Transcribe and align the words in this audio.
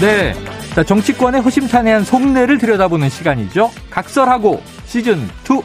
네. 0.00 0.34
자, 0.74 0.84
정치권의 0.84 1.40
허심탄회한 1.40 2.04
속내를 2.04 2.58
들여다보는 2.58 3.08
시간이죠. 3.08 3.70
각설하고 3.88 4.62
시즌 4.84 5.22
2. 5.48 5.62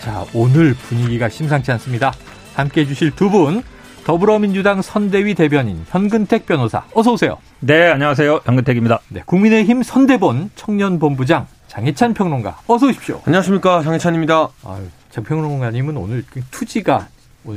자, 0.00 0.24
오늘 0.32 0.72
분위기가 0.72 1.28
심상치 1.28 1.70
않습니다. 1.72 2.12
함께 2.54 2.80
해 2.80 2.86
주실 2.86 3.10
두 3.10 3.28
분. 3.28 3.62
더불어민주당 4.04 4.80
선대위 4.80 5.34
대변인 5.34 5.84
현근택 5.90 6.46
변호사. 6.46 6.84
어서 6.94 7.12
오세요. 7.12 7.36
네, 7.60 7.90
안녕하세요. 7.90 8.40
현근택입니다. 8.46 9.00
네, 9.08 9.22
국민의힘 9.26 9.82
선대본 9.82 10.52
청년본부장 10.56 11.46
장혜찬 11.66 12.14
평론가. 12.14 12.60
어서 12.68 12.86
오십시오. 12.86 13.20
안녕하십니까. 13.26 13.82
장혜찬입니다. 13.82 14.48
아유, 14.64 14.86
장 15.10 15.24
평론가님은 15.24 15.98
오늘 15.98 16.24
그 16.30 16.40
투지가 16.50 17.08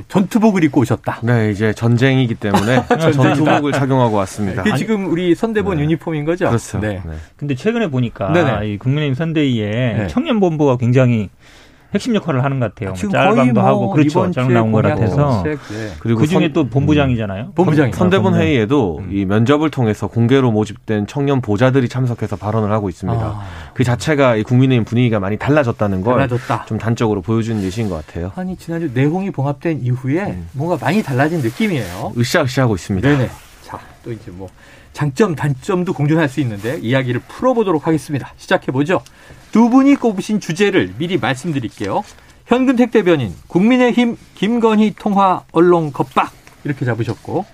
전투복을 0.08 0.64
입고 0.66 0.82
오셨다. 0.82 1.20
네, 1.24 1.52
이제 1.52 1.74
전쟁이기 1.74 2.36
때문에 2.36 2.86
전투복을 2.88 3.72
착용하고 3.72 4.16
왔습니다. 4.18 4.62
이게 4.62 4.76
지금 4.76 5.12
우리 5.12 5.36
선대본 5.36 5.78
네. 5.78 5.84
유니폼인 5.84 6.26
거죠? 6.26 6.48
그렇죠. 6.48 6.80
네. 6.80 7.02
네. 7.06 7.14
근데 7.36 7.56
최근에 7.56 7.88
보니까 7.88 8.32
네네. 8.32 8.68
이 8.68 8.78
국민의힘 8.78 9.16
선대위에 9.16 9.70
네. 9.70 10.08
청년본부가 10.08 10.78
굉장히 10.78 11.30
핵심 11.94 12.16
역할을 12.16 12.44
하는 12.44 12.60
것 12.60 12.74
같아요. 12.74 12.94
지금 12.96 13.12
짤방도 13.12 13.36
거의 13.36 13.52
뭐 13.54 13.64
하고 13.64 13.90
그렇죠. 13.92 14.32
주에 14.32 14.48
나온 14.48 14.72
것 14.72 14.82
같아서 14.82 15.44
네. 15.44 15.58
그리고 16.00 16.22
그 16.22 16.28
중에 16.28 16.42
선- 16.44 16.54
또 16.54 16.68
본부장이잖아요. 16.68 17.52
본부장이 17.54 17.92
선대본 17.92 18.24
본부장. 18.32 18.42
회의에도 18.48 19.00
음. 19.00 19.10
이 19.12 19.26
면접을 19.26 19.70
통해서 19.70 20.08
공개로 20.08 20.52
모집된 20.52 21.08
청년 21.08 21.42
보좌들이 21.42 21.90
참석해서 21.90 22.38
발언을 22.38 22.72
하고 22.72 22.88
있습니다. 22.90 23.20
아, 23.22 23.42
그 23.74 23.84
자체가 23.84 24.38
이 24.38 24.44
국민의힘 24.44 24.86
분위기가 24.86 25.20
많이 25.20 25.38
달라졌다는 25.38 26.02
걸좀 26.02 26.14
달라졌다. 26.28 26.66
단적으로 26.80 27.22
보여주는 27.22 27.62
예시인 27.62 27.90
것 27.90 28.06
같아요. 28.06 28.32
아니 28.36 28.56
지난주 28.56 28.90
내홍이 28.94 29.32
봉합된 29.32 29.82
이후에 29.84 30.38
뭔가 30.54 30.78
많이 30.80 31.04
달라진 31.04 31.40
느낌이에요. 31.42 32.14
으쌰으쌰하고 32.18 32.76
있습니다. 32.76 33.08
네네. 33.10 33.30
자, 33.64 33.78
또 34.04 34.12
이제 34.14 34.32
뭐 34.32 34.48
장점, 34.94 35.36
단점도 35.36 35.94
공존할 35.94 36.30
수 36.30 36.40
있는데 36.42 36.78
이야기를 36.82 37.22
풀어보도록 37.28 37.88
하겠습니다. 37.88 38.34
시작해 38.38 38.72
보죠. 38.72 39.02
두 39.52 39.70
분이 39.70 39.96
꼽으신 39.96 40.40
주제를 40.40 40.94
미리 40.98 41.18
말씀드릴게요. 41.18 42.04
현근택 42.46 42.92
대변인, 42.92 43.34
국민의힘 43.48 44.18
김건희 44.36 44.96
통화 44.98 45.44
언론 45.52 45.94
겁박 45.94 46.32
이렇게 46.64 46.86
잡으셨고 46.86 47.46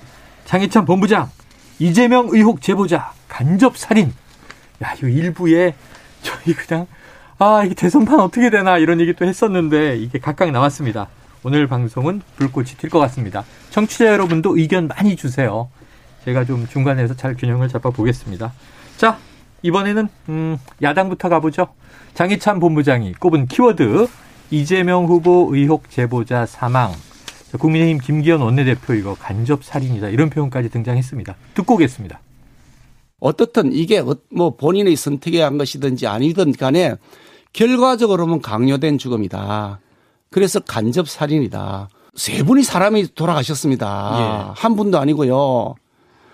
장혜찬 0.46 0.86
본부장, 0.86 1.30
이재명 1.80 2.30
의혹 2.32 2.62
제보자 2.62 3.12
간접 3.28 3.78
살인. 3.78 4.14
야, 4.84 4.94
이거 4.98 5.08
일부에 5.08 5.76
저희 6.24 6.54
그냥 6.56 6.88
아, 7.40 7.64
이게 7.64 7.76
대선판 7.76 8.20
어떻게 8.20 8.50
되나 8.50 8.80
이런 8.80 9.00
얘기 9.00 9.14
또 9.14 9.26
했었는데 9.26 9.98
이게 9.98 10.18
각각 10.18 10.50
나왔습니다. 10.52 11.08
오늘 11.44 11.68
방송은 11.68 12.22
불꽃이 12.36 12.70
튈 12.80 12.90
것 12.90 12.98
같습니다. 13.00 13.46
청취자 13.70 14.08
여러분도 14.08 14.58
의견 14.58 14.88
많이 14.88 15.16
주세요. 15.16 15.70
제가 16.28 16.44
좀 16.44 16.68
중간에서 16.68 17.16
잘 17.16 17.38
균형을 17.38 17.70
잡아 17.70 17.90
보겠습니다. 17.90 18.52
자, 18.98 19.18
이번에는 19.62 20.10
음, 20.28 20.58
야당부터 20.82 21.30
가보죠. 21.30 21.70
장희찬 22.16 22.60
본부장이 22.60 23.14
꼽은 23.14 23.46
키워드 23.48 24.08
이재명 24.52 25.06
후보 25.06 25.48
의혹 25.54 25.90
제보자 25.90 26.46
사망. 26.46 26.92
자, 27.50 27.58
국민의힘 27.58 28.00
김기현 28.00 28.42
원내대표 28.42 28.94
이거 28.96 29.16
간접 29.18 29.64
살인이다 29.64 30.10
이런 30.10 30.30
표현까지 30.30 30.68
등장했습니다. 30.70 31.34
듣고 31.54 31.76
오겠습니다. 31.76 32.20
어떻든 33.22 33.72
이게 33.72 34.00
어- 34.00 34.16
뭐 34.30 34.58
본인의 34.58 34.98
선택에 34.98 35.42
한 35.42 35.58
것이든지 35.58 36.08
아니든 36.08 36.52
간에 36.52 36.96
결과적으로는 37.54 38.42
강요된 38.42 38.98
죽음이다. 38.98 39.80
그래서 40.30 40.60
간접 40.60 41.08
살인이다. 41.08 41.88
세 42.16 42.44
분이 42.44 42.64
사람이 42.64 43.16
돌아가셨습니다. 43.16 44.52
한 44.58 44.76
분도 44.76 45.00
아니고요. 45.00 45.76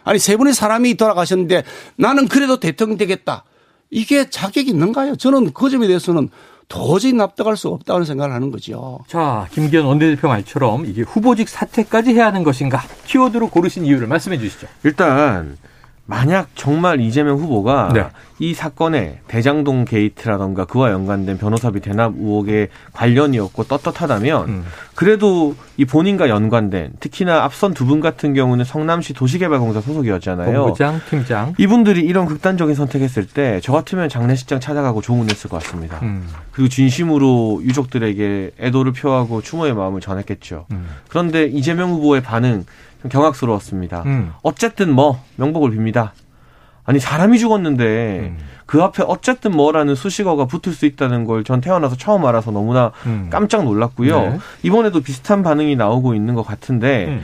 아니 0.04 0.20
세 0.20 0.38
분의 0.38 0.54
사람이 0.54 0.96
돌아가셨는데 0.96 1.64
나는 1.96 2.28
그래도 2.28 2.60
대통령 2.60 2.98
되겠다. 2.98 3.44
이게 3.90 4.30
자격이 4.30 4.70
있는가요? 4.72 5.16
저는 5.16 5.54
그 5.54 5.70
점에 5.70 5.88
대해서는 5.88 6.30
도저히 6.68 7.14
납득할 7.14 7.56
수 7.56 7.68
없다는 7.70 8.06
생각을 8.06 8.34
하는 8.34 8.50
거죠. 8.50 9.00
자, 9.08 9.48
김기현 9.52 9.86
원내대표 9.86 10.28
말처럼 10.28 10.86
이게 10.86 11.04
후보직 11.04 11.48
사퇴까지 11.48 12.12
해야 12.14 12.28
하는 12.28 12.44
것인가? 12.44 12.82
키워드로 13.06 13.50
고르신 13.50 13.86
이유를 13.86 14.08
말씀해 14.08 14.40
주시죠. 14.40 14.68
일단 14.84 15.58
만약 16.06 16.50
정말 16.56 17.00
이재명 17.00 17.38
후보가 17.38 17.92
네. 17.94 18.08
이 18.40 18.54
사건에 18.54 19.20
대장동 19.30 19.86
게이트라던가 19.86 20.66
그와 20.66 20.92
연관된 20.92 21.38
변호사비 21.38 21.80
대납 21.80 22.16
의혹에 22.18 22.68
관련이었고 22.92 23.64
떳떳하다면 23.64 24.48
음. 24.50 24.66
그래도 24.96 25.56
이 25.78 25.86
본인과 25.86 26.28
연관된 26.28 26.94
특히나 27.00 27.44
앞선 27.44 27.74
두 27.74 27.86
분 27.86 28.02
같은 28.02 28.34
경우는 28.34 28.66
성남시 28.66 29.14
도시개발공사 29.14 29.80
소속이었잖아요. 29.82 30.62
본부장, 30.64 31.00
팀장. 31.10 31.54
이분들이 31.58 32.02
이런 32.02 32.26
극단적인 32.26 32.76
선택했을 32.76 33.26
때 33.28 33.60
저 33.64 33.72
같으면 33.72 34.10
장례식장 34.10 34.60
찾아가고 34.60 35.02
조문했을 35.02 35.50
것 35.50 35.62
같습니다. 35.64 36.00
음, 36.02 36.28
그리고 36.52 36.68
진심으로 36.70 37.62
유족들에게 37.64 38.52
애도를 38.60 38.92
표하고 38.92 39.42
추모의 39.42 39.74
마음을 39.74 40.02
전했겠죠. 40.02 40.66
음, 40.72 40.86
그런데 41.08 41.46
이재명 41.46 41.92
후보의 41.92 42.22
반응 42.24 42.66
좀 43.04 43.10
경악스러웠습니다. 43.12 44.04
음. 44.06 44.34
어쨌든 44.42 44.92
뭐 44.92 45.20
명복을 45.36 45.72
빕니다. 45.72 46.12
아니 46.86 47.00
사람이 47.00 47.38
죽었는데 47.40 48.20
음. 48.34 48.38
그 48.66 48.82
앞에 48.82 49.04
어쨌든 49.06 49.52
뭐라는 49.52 49.96
수식어가 49.96 50.46
붙을 50.46 50.74
수 50.74 50.86
있다는 50.86 51.26
걸 51.26 51.44
전 51.44 51.62
태어나서 51.62 51.96
처음 51.98 52.26
알아서 52.26 52.52
너무나 52.52 52.92
음. 53.06 53.28
깜짝 53.30 53.64
놀랐고요. 53.64 54.22
네. 54.22 54.38
이번에도 54.64 55.02
비슷한 55.02 55.44
반응이 55.44 55.76
나오고 55.76 56.14
있는 56.16 56.34
것 56.34 56.44
같은데 56.46 57.06
음. 57.08 57.22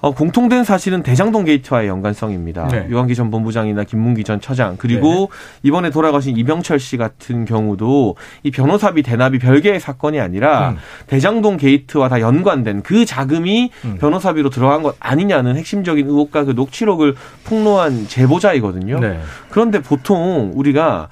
어, 0.00 0.12
공통된 0.12 0.64
사실은 0.64 1.02
대장동 1.02 1.44
게이트와의 1.44 1.88
연관성입니다. 1.88 2.68
네. 2.68 2.86
유한기 2.88 3.14
전 3.14 3.30
본부장이나 3.30 3.84
김문기 3.84 4.24
전 4.24 4.40
처장 4.40 4.76
그리고 4.78 5.30
이번에 5.62 5.90
돌아가신 5.90 6.36
이병철 6.36 6.78
씨 6.78 6.96
같은 6.96 7.44
경우도 7.44 8.16
이 8.42 8.50
변호사비 8.50 9.02
대납이 9.02 9.38
별개의 9.38 9.78
사건이 9.78 10.18
아니라 10.18 10.70
음. 10.70 10.76
대장동 11.06 11.58
게이트와 11.58 12.08
다 12.08 12.20
연관된 12.20 12.82
그 12.82 13.04
자금이 13.04 13.70
음. 13.84 13.98
변호사비로 13.98 14.50
들어간 14.50 14.82
것 14.82 14.96
아니냐는 15.00 15.56
핵심적인 15.56 16.06
의혹과 16.06 16.44
그 16.44 16.52
녹취록을 16.52 17.14
폭로한 17.44 18.06
제보자이거든요. 18.08 19.00
네. 19.00 19.20
그런데 19.50 19.80
보통 19.80 20.52
우리가 20.54 21.08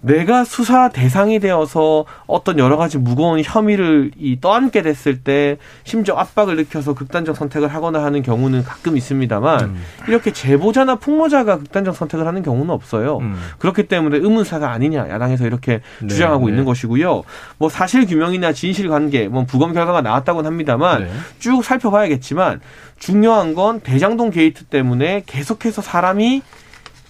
내가 0.00 0.44
수사 0.44 0.88
대상이 0.88 1.40
되어서 1.40 2.04
어떤 2.26 2.58
여러 2.58 2.76
가지 2.76 2.98
무거운 2.98 3.42
혐의를 3.44 4.12
이 4.16 4.40
떠안게 4.40 4.82
됐을 4.82 5.22
때 5.22 5.58
심지어 5.82 6.14
압박을 6.14 6.56
느껴서 6.56 6.94
극단적 6.94 7.36
선택을 7.36 7.68
하거나 7.68 8.04
하는 8.04 8.22
경우는 8.22 8.62
가끔 8.62 8.96
있습니다만 8.96 9.60
음. 9.60 9.82
이렇게 10.06 10.32
제보자나 10.32 10.96
폭로자가 10.96 11.58
극단적 11.58 11.96
선택을 11.96 12.26
하는 12.26 12.42
경우는 12.42 12.70
없어요. 12.70 13.18
음. 13.18 13.36
그렇기 13.58 13.88
때문에 13.88 14.18
의문사가 14.18 14.70
아니냐 14.70 15.08
야당에서 15.08 15.46
이렇게 15.46 15.80
네, 16.00 16.06
주장하고 16.06 16.46
네. 16.46 16.52
있는 16.52 16.64
것이고요. 16.64 17.24
뭐 17.58 17.68
사실 17.68 18.06
규명이나 18.06 18.52
진실 18.52 18.88
관계, 18.88 19.26
뭐 19.26 19.44
부검 19.44 19.72
결과가 19.72 20.00
나왔다고는 20.00 20.48
합니다만 20.48 21.04
네. 21.04 21.10
쭉 21.40 21.64
살펴봐야겠지만 21.64 22.60
중요한 23.00 23.54
건 23.54 23.80
대장동 23.80 24.30
게이트 24.30 24.64
때문에 24.64 25.24
계속해서 25.26 25.82
사람이 25.82 26.42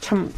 참 0.01 0.31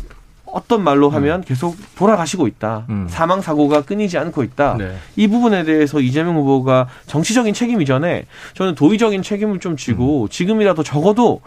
어떤 0.53 0.83
말로 0.83 1.11
하면 1.11 1.43
계속 1.43 1.77
돌아가시고 1.97 2.47
있다. 2.47 2.87
음. 2.91 3.07
사망 3.09 3.41
사고가 3.41 3.83
끊이지 3.83 4.19
않고 4.19 4.43
있다. 4.43 4.77
네. 4.79 4.95
이 5.17 5.29
부분에 5.29 5.65
대해서 5.65 6.01
이재명 6.01 6.37
후보가 6.37 6.89
정치적인 7.07 7.55
책임 7.55 7.81
이전에 7.83 8.25
저는 8.55 8.75
도의적인 8.75 9.23
책임을 9.23 9.61
좀 9.61 9.77
지고 9.77 10.25
음. 10.25 10.29
지금이라도 10.29 10.83
적어도 10.83 11.41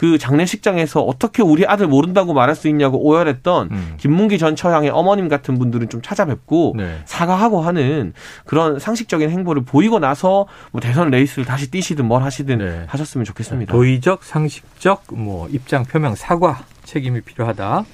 그 0.00 0.16
장례식장에서 0.16 1.02
어떻게 1.02 1.42
우리 1.42 1.66
아들 1.66 1.86
모른다고 1.86 2.32
말할 2.32 2.56
수 2.56 2.68
있냐고 2.68 2.98
오열했던 3.06 3.68
음. 3.70 3.94
김문기 3.98 4.38
전 4.38 4.56
처장의 4.56 4.88
어머님 4.88 5.28
같은 5.28 5.58
분들은 5.58 5.90
좀 5.90 6.00
찾아뵙고 6.00 6.74
네. 6.78 7.02
사과하고 7.04 7.60
하는 7.60 8.14
그런 8.46 8.78
상식적인 8.78 9.28
행보를 9.28 9.62
보이고 9.62 9.98
나서 9.98 10.46
뭐 10.72 10.80
대선 10.80 11.10
레이스를 11.10 11.44
다시 11.44 11.70
뛰시든 11.70 12.06
뭘 12.06 12.22
하시든 12.22 12.58
네. 12.58 12.84
하셨으면 12.86 13.26
좋겠습니다. 13.26 13.72
도의적, 13.72 14.24
상식적 14.24 15.04
뭐 15.10 15.48
입장 15.50 15.84
표명, 15.84 16.14
사과 16.14 16.62
책임이 16.84 17.20
필요하다. 17.20 17.84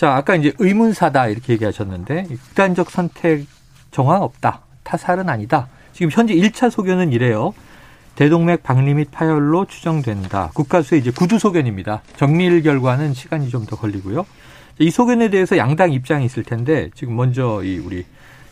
자, 0.00 0.16
아까 0.16 0.34
이제 0.34 0.54
의문사다 0.58 1.26
이렇게 1.28 1.52
얘기하셨는데 1.52 2.22
극단적 2.28 2.90
선택 2.90 3.46
정황 3.90 4.22
없다. 4.22 4.62
타살은 4.82 5.28
아니다. 5.28 5.68
지금 5.92 6.10
현재 6.10 6.34
1차 6.34 6.70
소견은 6.70 7.12
이래요. 7.12 7.52
대동맥 8.14 8.62
박리 8.62 8.94
및 8.94 9.10
파열로 9.10 9.66
추정된다. 9.66 10.52
국가수의 10.54 11.02
이제 11.02 11.10
구두 11.10 11.38
소견입니다. 11.38 12.00
정밀 12.16 12.62
결과는 12.62 13.12
시간이 13.12 13.50
좀 13.50 13.66
더 13.66 13.76
걸리고요. 13.76 14.24
이 14.78 14.90
소견에 14.90 15.28
대해서 15.28 15.58
양당 15.58 15.92
입장이 15.92 16.24
있을 16.24 16.44
텐데 16.44 16.88
지금 16.94 17.14
먼저 17.14 17.62
이 17.62 17.76
우리 17.76 18.06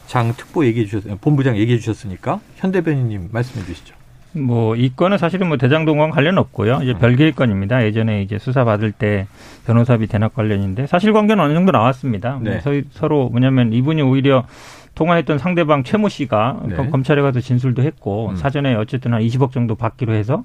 장 0.07 0.35
특보 0.37 0.67
얘기해 0.67 0.85
주셨, 0.85 1.19
본부장 1.23 1.57
얘기해 1.57 1.79
주셨으니까 1.79 2.41
현 2.57 2.73
대변인님 2.73 3.31
말씀해 3.33 3.65
주시죠. 3.65 3.98
뭐 4.33 4.77
이 4.77 4.93
건은 4.95 5.19
사실은 5.19 5.49
뭐 5.49 5.57
대장동과 5.57 6.11
관련 6.11 6.39
없고요. 6.39 6.81
이제 6.83 6.95
별개의 6.95 7.33
건입니다. 7.33 7.85
예전에 7.85 8.23
이제 8.23 8.39
수사 8.39 8.65
받을 8.65 8.93
때 8.93 9.27
변호사비 9.67 10.07
대납 10.07 10.35
관련인데 10.35 10.87
사실관계는 10.87 11.43
어느 11.43 11.55
정도 11.55 11.73
나왔습니다. 11.73 12.39
네. 12.43 12.61
서, 12.61 12.71
서로 12.91 13.29
뭐냐면 13.31 13.73
이분이 13.73 14.03
오히려 14.03 14.45
통화했던 14.95 15.39
상대방 15.39 15.85
최모 15.85 16.09
씨가 16.09 16.61
네. 16.67 16.77
검찰에 16.91 17.23
가서 17.23 17.41
진술도 17.41 17.83
했고 17.83 18.31
음. 18.31 18.37
사전에 18.37 18.75
어쨌든 18.75 19.15
한 19.15 19.23
20억 19.23 19.53
정도 19.53 19.75
받기로 19.77 20.13
해서 20.13 20.43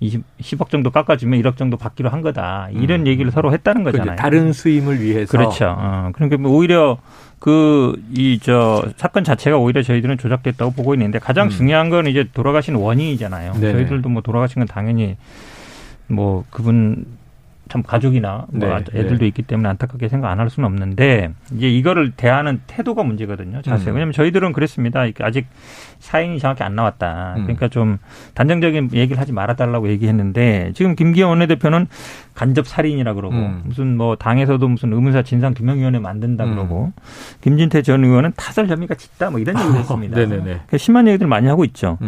20, 0.00 0.22
10억 0.40 0.70
정도 0.70 0.90
깎아주면 0.90 1.40
1억 1.42 1.56
정도 1.56 1.76
받기로 1.76 2.08
한 2.08 2.22
거다. 2.22 2.68
이런 2.72 3.00
음. 3.00 3.06
얘기를 3.06 3.30
서로 3.30 3.52
했다는 3.52 3.84
그 3.84 3.92
거잖아요. 3.92 4.16
다른 4.16 4.52
수임을 4.54 5.00
위해서 5.02 5.30
그렇죠. 5.30 5.76
어, 5.78 6.10
그러니까 6.14 6.38
뭐 6.38 6.52
오히려 6.52 6.96
그 7.40 7.96
이 8.14 8.38
저 8.42 8.84
사건 8.96 9.24
자체가 9.24 9.56
오히려 9.58 9.82
저희들은 9.82 10.18
조작됐다고 10.18 10.72
보고 10.72 10.94
있는데 10.94 11.18
가장 11.18 11.46
음. 11.46 11.50
중요한 11.50 11.88
건 11.90 12.06
이제 12.06 12.28
돌아가신 12.32 12.74
원인이잖아요. 12.76 13.54
네네. 13.54 13.72
저희들도 13.72 14.08
뭐 14.08 14.22
돌아가신 14.22 14.60
건 14.60 14.66
당연히 14.68 15.16
뭐 16.06 16.44
그분 16.50 17.06
참 17.70 17.82
가족이나 17.84 18.46
뭐 18.50 18.68
네, 18.68 18.84
애들도 18.92 19.18
네. 19.18 19.26
있기 19.28 19.42
때문에 19.42 19.68
안타깝게 19.68 20.08
생각 20.08 20.28
안 20.30 20.40
할 20.40 20.50
수는 20.50 20.66
없는데 20.66 21.30
이제 21.54 21.68
이거를 21.68 22.12
대하는 22.12 22.60
태도가 22.66 23.02
문제거든요. 23.04 23.62
자세. 23.62 23.90
음. 23.90 23.94
왜냐하면 23.94 24.12
저희들은 24.12 24.52
그랬습니다. 24.52 25.04
이게 25.04 25.22
아직 25.22 25.46
사인이 26.00 26.38
정확히 26.40 26.62
안 26.64 26.74
나왔다. 26.74 27.34
음. 27.36 27.42
그러니까 27.42 27.68
좀 27.68 27.98
단정적인 28.34 28.90
얘기를 28.94 29.20
하지 29.20 29.32
말아달라고 29.32 29.88
얘기했는데 29.90 30.72
지금 30.74 30.96
김기현 30.96 31.28
원내대표는 31.28 31.86
간접 32.34 32.66
살인이라 32.66 33.14
그러고 33.14 33.36
음. 33.36 33.62
무슨 33.66 33.96
뭐 33.96 34.16
당에서도 34.16 34.66
무슨 34.66 34.92
의문사 34.92 35.22
진상 35.22 35.54
규명위원회 35.54 35.98
만든다 36.00 36.44
음. 36.44 36.50
그러고 36.54 36.92
김진태 37.42 37.82
전 37.82 38.02
의원은 38.02 38.32
타설 38.36 38.66
혐의가 38.66 38.94
짙다 38.96 39.30
뭐 39.30 39.38
이런 39.38 39.56
얘기를 39.58 39.78
했습니다. 39.78 40.16
네네네. 40.16 40.42
그러니까 40.42 40.78
심한 40.78 41.06
얘기들 41.06 41.26
많이 41.28 41.46
하고 41.46 41.64
있죠. 41.66 41.98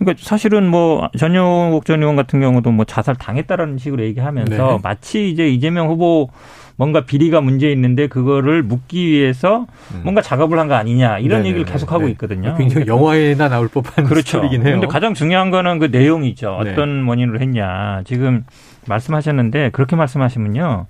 음. 0.00 0.04
그러니까 0.04 0.22
사실은 0.24 0.68
뭐 0.68 1.08
전용욱 1.18 1.84
전 1.84 2.00
의원 2.00 2.16
같은 2.16 2.40
경우도 2.40 2.70
뭐 2.72 2.84
자살 2.84 3.14
당했다라는 3.16 3.78
식으로 3.78 4.02
얘기하면서 4.04 4.66
네. 4.66 4.78
마치 4.82 5.30
이제 5.30 5.48
이재명 5.48 5.88
후보 5.88 6.30
뭔가 6.76 7.04
비리가 7.04 7.42
문제 7.42 7.70
있는데 7.72 8.06
그거를 8.06 8.62
묻기 8.62 9.06
위해서 9.06 9.66
음. 9.94 10.00
뭔가 10.02 10.22
작업을 10.22 10.58
한 10.58 10.68
거 10.68 10.74
아니냐 10.74 11.18
이런 11.18 11.40
네네네. 11.42 11.48
얘기를 11.48 11.64
계속 11.70 11.92
하고 11.92 12.04
네. 12.06 12.12
있거든요. 12.12 12.54
굉장히 12.56 12.86
영화에나 12.86 13.48
나올 13.50 13.68
법한 13.68 14.06
그렇죠. 14.06 14.38
스토리긴 14.38 14.62
해요. 14.66 14.74
근데 14.76 14.86
가장 14.86 15.12
중요한 15.14 15.50
거는 15.50 15.78
그 15.78 15.86
내용이죠. 15.86 16.60
네. 16.64 16.70
어떤 16.72 17.04
원인으로 17.06 17.38
했냐. 17.40 18.02
지금 18.06 18.44
말씀하셨는데 18.86 19.70
그렇게 19.70 19.94
말씀하시면요. 19.96 20.86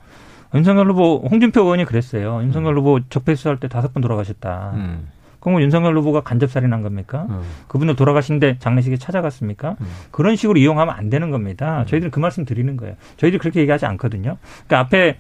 윤석열 0.55 0.89
후보 0.91 1.27
홍준표 1.31 1.63
의원이 1.63 1.85
그랬어요. 1.87 2.41
윤석열 2.43 2.77
후보 2.77 3.01
적폐 3.09 3.35
수사할 3.35 3.59
때 3.59 3.67
다섯 3.69 3.93
번 3.93 4.01
돌아가셨다. 4.03 4.73
음. 4.75 5.09
그럼 5.41 5.61
윤석열 5.63 5.97
후보가 5.97 6.21
간접살인한 6.21 6.83
겁니까? 6.83 7.27
음. 7.31 7.41
그분들 7.69 7.97
돌아가신데 7.97 8.57
장례식에 8.59 8.97
찾아갔습니까? 8.97 9.77
음. 9.81 9.87
그런 10.11 10.37
식으로 10.37 10.59
이용하면 10.59 10.95
안 10.95 11.11
되는 11.11 11.31
겁니다. 11.31 11.85
저희들은 11.89 12.11
그 12.11 12.21
말씀 12.21 12.45
드리는 12.45 12.77
거예요. 12.77 12.95
저희들이 13.17 13.39
그렇게 13.39 13.61
얘기하지 13.61 13.87
않거든요. 13.87 14.37
그러니까 14.67 14.79
앞에 14.81 15.17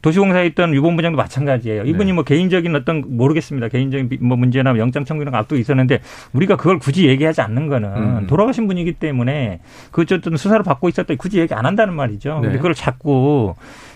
도시공사에 0.00 0.46
있던 0.46 0.74
유본부장도 0.74 1.16
마찬가지예요. 1.16 1.82
이분이 1.82 2.10
네. 2.10 2.12
뭐 2.12 2.22
개인적인 2.22 2.72
어떤 2.76 3.02
모르겠습니다. 3.16 3.66
개인적인 3.66 4.08
비- 4.08 4.18
뭐 4.18 4.36
문제나 4.36 4.76
영장 4.78 5.04
청구 5.04 5.22
이런 5.22 5.32
거 5.32 5.38
앞두고 5.38 5.58
있었는데 5.58 6.00
우리가 6.34 6.56
그걸 6.56 6.78
굳이 6.78 7.08
얘기하지 7.08 7.40
않는 7.40 7.66
거는 7.66 7.96
음. 7.96 8.26
돌아가신 8.28 8.68
분이기 8.68 8.92
때문에 8.92 9.58
그 9.90 10.02
어쨌든 10.02 10.36
수사를 10.36 10.62
받고 10.62 10.88
있었다 10.88 11.12
굳이 11.18 11.40
얘기 11.40 11.52
안 11.52 11.66
한다는 11.66 11.94
말이죠. 11.94 12.34
네. 12.36 12.40
근데 12.42 12.56
그걸 12.58 12.74
자꾸 12.74 13.54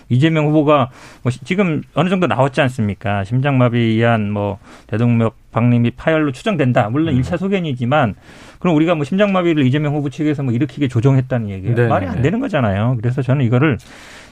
이재명 0.09 0.47
후보가 0.47 0.89
뭐 1.21 1.31
시- 1.31 1.43
지금 1.43 1.81
어느 1.95 2.09
정도 2.09 2.27
나왔지 2.27 2.61
않습니까? 2.61 3.23
심장마비에 3.23 3.81
의한 3.81 4.31
뭐 4.31 4.59
대동맥 4.87 5.33
박리 5.51 5.79
및 5.79 5.93
파열로 5.97 6.31
추정된다. 6.31 6.89
물론 6.89 7.13
음. 7.13 7.17
일 7.17 7.21
1차 7.23 7.37
소견이지만 7.37 8.15
그럼 8.59 8.75
우리가 8.75 8.95
뭐 8.95 9.03
심장마비를 9.03 9.65
이재명 9.65 9.95
후보 9.95 10.09
측에서 10.09 10.43
뭐 10.43 10.53
일으키게 10.53 10.87
조종했다는 10.87 11.49
얘기예요. 11.49 11.75
네, 11.75 11.87
말이 11.87 12.05
네. 12.05 12.11
안 12.11 12.21
되는 12.21 12.39
거잖아요. 12.39 12.97
그래서 13.01 13.21
저는 13.21 13.45
이거를 13.45 13.77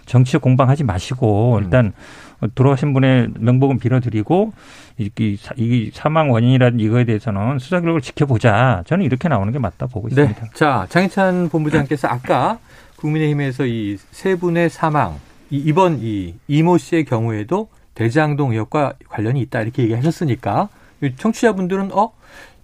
정치적 0.06 0.42
공방하지 0.42 0.84
마시고 0.84 1.58
음. 1.58 1.64
일단 1.64 1.94
돌아가신 2.56 2.92
분의 2.94 3.30
명복은 3.40 3.78
빌어드리고 3.78 4.52
이, 4.98 5.12
이, 5.20 5.38
사- 5.40 5.54
사망 5.94 6.32
원인이라든 6.32 6.80
이거에 6.80 7.04
대해서는 7.04 7.60
수사 7.60 7.80
결과를 7.80 8.02
지켜보자. 8.02 8.84
저는 8.88 9.06
이렇게 9.06 9.30
나오는 9.30 9.54
게 9.54 9.60
맞다 9.60 9.86
보고 9.86 10.10
네. 10.10 10.24
있습니다. 10.24 10.48
자, 10.56 10.88
장희찬 10.90 11.50
본부장께서 11.50 12.08
아까 12.08 12.58
국민의힘에서 12.98 13.66
이 13.68 13.98
세 14.12 14.36
분의 14.36 14.70
사망, 14.72 15.16
이, 15.52 15.58
이번 15.58 16.00
이 16.02 16.34
이모 16.48 16.78
씨의 16.78 17.06
경우에도 17.06 17.68
대장동 17.94 18.54
의혹과 18.54 18.94
관련이 19.10 19.42
있다 19.42 19.62
이렇게 19.62 19.84
얘기하셨으니까 19.84 20.70
이 21.04 21.14
청취자분들은 21.18 21.92
어 21.94 22.14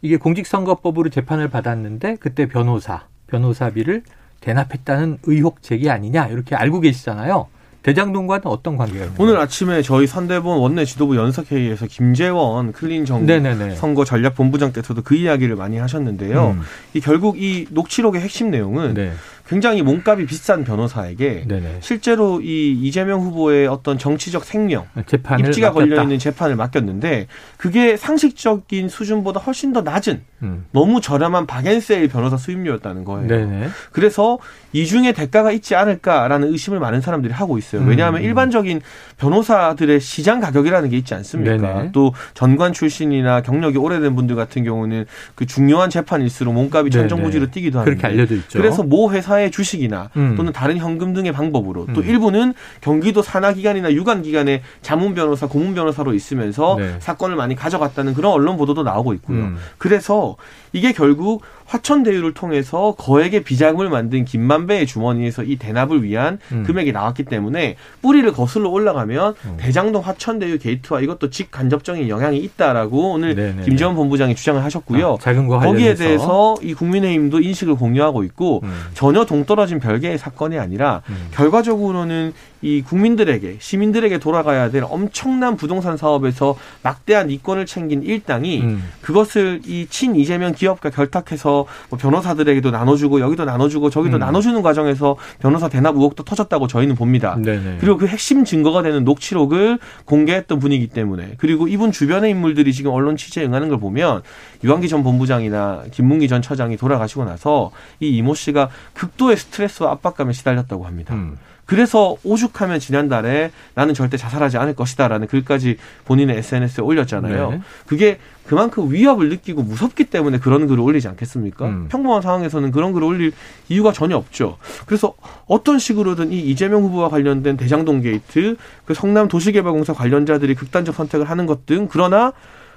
이게 0.02 0.18
공직선거법으로 0.18 1.10
재판을 1.10 1.50
받았는데 1.50 2.16
그때 2.16 2.48
변호사 2.48 3.04
변호사비를 3.28 4.04
대납했다는 4.42 5.20
의혹 5.24 5.62
제기 5.62 5.90
아니냐 5.90 6.28
이렇게 6.28 6.56
알고 6.56 6.80
계시잖아요. 6.80 7.48
대장동과는 7.84 8.48
어떤 8.48 8.76
관계가 8.76 9.06
있나요? 9.06 9.18
오늘 9.18 9.38
아침에 9.40 9.82
저희 9.82 10.08
선대본 10.08 10.58
원내 10.58 10.84
지도부 10.84 11.16
연석회의에서 11.16 11.88
김재원 11.88 12.74
클린 12.74 13.06
정부 13.06 13.26
네네네. 13.26 13.76
선거 13.76 14.04
전략 14.04 14.36
본부장께서도 14.36 15.04
그 15.04 15.16
이야기를 15.16 15.56
많이 15.56 15.78
하셨는데요. 15.78 16.50
음. 16.58 16.62
이 16.94 17.00
결국 17.00 17.42
이 17.42 17.66
녹취록의 17.70 18.20
핵심 18.22 18.52
내용은 18.52 18.94
네. 18.94 19.14
굉장히 19.48 19.82
몸값이 19.82 20.26
비싼 20.26 20.64
변호사에게 20.64 21.46
네네. 21.48 21.78
실제로 21.80 22.42
이 22.42 22.72
이재명 22.82 23.22
후보의 23.22 23.68
어떤 23.68 23.98
정치적 23.98 24.44
생명 24.44 24.86
재판을 25.06 25.46
입지가 25.46 25.72
걸려. 25.72 26.02
있는 26.04 26.20
재판을 26.20 26.56
맡겼는데 26.56 27.28
그게 27.56 27.96
상식적인 27.96 28.90
수준보다 28.90 29.40
훨씬 29.40 29.72
더 29.74 29.82
낮은 29.82 30.22
음. 30.44 30.66
너무 30.72 31.02
저렴한 31.02 31.48
박앤세일 31.48 32.10
변호사 32.10 32.38
수임료였다는 32.38 33.06
거예요. 33.06 33.28
네네. 33.28 33.70
그래서 33.92 34.38
이 34.74 34.86
중에 34.86 35.14
대가가 35.14 35.52
있지 35.52 35.76
않을까라는 35.76 36.52
의심을 36.52 36.80
많은 36.80 37.02
사람들이 37.02 37.34
하고 37.34 37.58
있어요. 37.58 37.82
음. 37.82 37.88
왜냐하면 37.88 38.22
일반적인 38.22 38.82
변호사들의 39.18 40.00
시장 40.00 40.40
가격이라는 40.40 40.90
게 40.90 40.98
있지 40.98 41.14
않습니까? 41.14 41.58
네네. 41.58 41.90
또 41.94 42.14
전관 42.34 42.74
출신이나 42.74 43.42
경력이 43.42 43.78
오래된 43.78 44.16
분들 44.16 44.36
같은 44.36 44.64
경우는 44.64 45.06
그 45.36 45.46
중요한 45.46 45.90
재판일수록 45.90 46.54
몸값이. 46.54 46.92
천정부지로 46.92 47.52
뛰기도 47.52 47.80
하는데 47.80 47.98
그렇게 47.98 48.14
알려져 48.14 48.36
있죠. 48.36 48.60
그래서 48.60 48.84
모 48.84 49.12
회사 49.12 49.37
의 49.40 49.52
주식이나 49.52 50.10
음. 50.16 50.36
또는 50.36 50.52
다른 50.52 50.78
현금 50.78 51.14
등의 51.14 51.32
방법으로 51.32 51.88
또 51.94 52.02
음. 52.02 52.06
일부는 52.06 52.54
경기도 52.82 53.22
산하기관이나 53.22 53.94
유관기관의 53.94 54.62
자문 54.82 55.14
변호사, 55.14 55.48
고문 55.48 55.76
변호사로 55.76 56.14
있으면서 56.14 56.76
네. 56.80 56.96
사건을 57.00 57.36
많이 57.36 57.56
가져갔다는 57.56 58.14
그런 58.14 58.32
언론 58.32 58.58
보도도 58.58 58.84
나오고 58.84 59.14
있고요. 59.14 59.38
음. 59.38 59.58
그래서 59.78 60.36
이게 60.74 60.92
결국 60.92 61.44
화천대유를 61.68 62.34
통해서 62.34 62.96
거액의 62.98 63.44
비자금을 63.44 63.90
만든 63.90 64.26
김만배의 64.26 64.88
주머니에서 64.88 65.44
이 65.44 65.58
대납을 65.58 66.04
위한 66.04 66.40
음. 66.52 66.64
금액이 66.64 66.94
나왔기 66.94 67.24
때문에 67.26 67.76
뿌리를 68.02 68.32
거슬러 68.32 68.70
올라가면 68.70 69.36
음. 69.46 69.58
대장동 69.58 70.02
화천대유 70.02 70.60
게이트와 70.60 71.02
이것도 71.02 71.30
직간접적인 71.30 72.08
영향이 72.10 72.38
있다라고 72.38 73.14
오늘 73.14 73.36
네네네. 73.36 73.64
김재원 73.64 73.96
본부장이 73.96 74.36
주장을 74.36 74.64
하셨고요. 74.64 75.14
아, 75.14 75.18
거 75.48 75.60
거기에. 75.60 75.94
대해서 75.96 76.56
이 76.62 76.74
국민의힘도 76.74 77.40
인식을 77.40 77.76
공유하고 77.76 78.24
있고 78.24 78.62
음. 78.64 78.74
전혀 78.94 79.26
동떨어진 79.26 79.80
별개의 79.80 80.18
사건이 80.18 80.58
아니라 80.58 81.02
음. 81.10 81.28
결과적으로는 81.32 82.34
이 82.62 82.82
국민들에게 82.82 83.58
시민들에게 83.60 84.18
돌아가야 84.20 84.70
될 84.72 84.84
엄청난 84.84 85.58
부동산 85.58 85.98
사업에서 85.98 86.56
막대한 86.84 87.30
이권을 87.30 87.66
챙긴 87.66 88.04
일당이 88.04 88.62
음. 88.62 88.84
그것을 89.02 89.62
이 89.66 89.88
친 89.90 90.16
이재명 90.16 90.52
기업과 90.54 90.90
결탁해서 90.90 91.66
뭐 91.90 91.98
변호사들에게도 92.00 92.72
나눠주고 92.72 93.20
여기도 93.20 93.46
나눠주고 93.46 93.90
저기도 93.90 94.18
음. 94.18 94.20
나눠주는 94.20 94.62
과정에서 94.62 95.16
변호사 95.40 95.70
대납 95.70 95.96
의혹도 95.96 96.24
터졌다고 96.24 96.68
저희는 96.68 96.96
봅니다. 96.96 97.36
네네. 97.42 97.78
그리고 97.80 97.98
그 97.98 98.08
핵심 98.08 98.44
증거가 98.44 98.82
되는 98.82 99.04
녹취록을 99.04 99.80
공개했던 100.06 100.60
분이기 100.60 100.88
때문에 100.88 101.36
그리고 101.38 101.68
이분 101.68 101.92
주변의 101.92 102.32
인물들이 102.32 102.74
지금 102.74 102.92
언론 102.92 103.16
취재에 103.18 103.46
응하는 103.46 103.70
걸 103.70 103.80
보면 103.80 104.22
유한기 104.64 104.88
전 104.90 105.04
본부장이나 105.04 105.84
김문기 105.92 106.28
전 106.28 106.42
처장이 106.42 106.78
돌아가시고 106.78 107.26
나서 107.26 107.72
이 108.00 108.10
이모 108.10 108.34
씨가 108.36 108.70
극도의 108.94 109.38
스트레스와 109.38 109.92
압박감에 109.92 110.34
시달렸다고 110.34 110.86
합니다. 110.86 111.14
음. 111.16 111.38
그래서 111.68 112.16
오죽하면 112.24 112.80
지난달에 112.80 113.52
나는 113.76 113.94
절대 113.94 114.18
자살하지 114.18 114.58
않을 114.58 114.74
것이다라는 114.74 115.28
글까지 115.28 115.78
본인의 116.06 116.38
SNS에 116.38 116.84
올렸잖아요. 116.84 117.52
네. 117.52 117.62
그게 117.86 118.18
그만큼 118.48 118.92
위협을 118.92 119.28
느끼고 119.30 119.62
무섭기 119.62 120.06
때문에 120.06 120.40
그런 120.40 120.68
글을 120.68 120.80
올리지 120.80 121.10
않겠습니까? 121.10 121.66
음. 121.68 121.88
평범한 121.90 122.22
상황에서는 122.22 122.72
그런 122.72 122.94
글을 122.94 123.06
올릴 123.06 123.34
이유가 123.68 123.92
전혀 123.92 124.16
없죠. 124.16 124.58
그래서 124.86 125.14
어떤 125.46 125.78
식으로든 125.78 126.32
이 126.32 126.40
이재명 126.50 126.84
후보와 126.84 127.10
관련된 127.10 127.58
대장동 127.58 128.02
게이트, 128.02 128.56
그 128.86 128.94
성남 128.94 129.28
도시개발공사 129.28 129.92
관련자들이 129.94 130.56
극단적 130.56 130.96
선택을 130.96 131.30
하는 131.30 131.46
것 131.46 131.68
등 131.68 131.88
그러나 131.92 132.34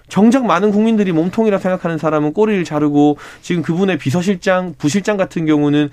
정작 0.08 0.44
많은 0.44 0.72
국민들이 0.72 1.12
몸통이라 1.12 1.58
생각하는 1.58 1.96
사람은 1.96 2.32
꼬리를 2.34 2.64
자르고 2.64 3.16
지금 3.40 3.62
그분의 3.62 3.98
비서실장, 3.98 4.74
부실장 4.76 5.16
같은 5.16 5.46
경우는 5.46 5.90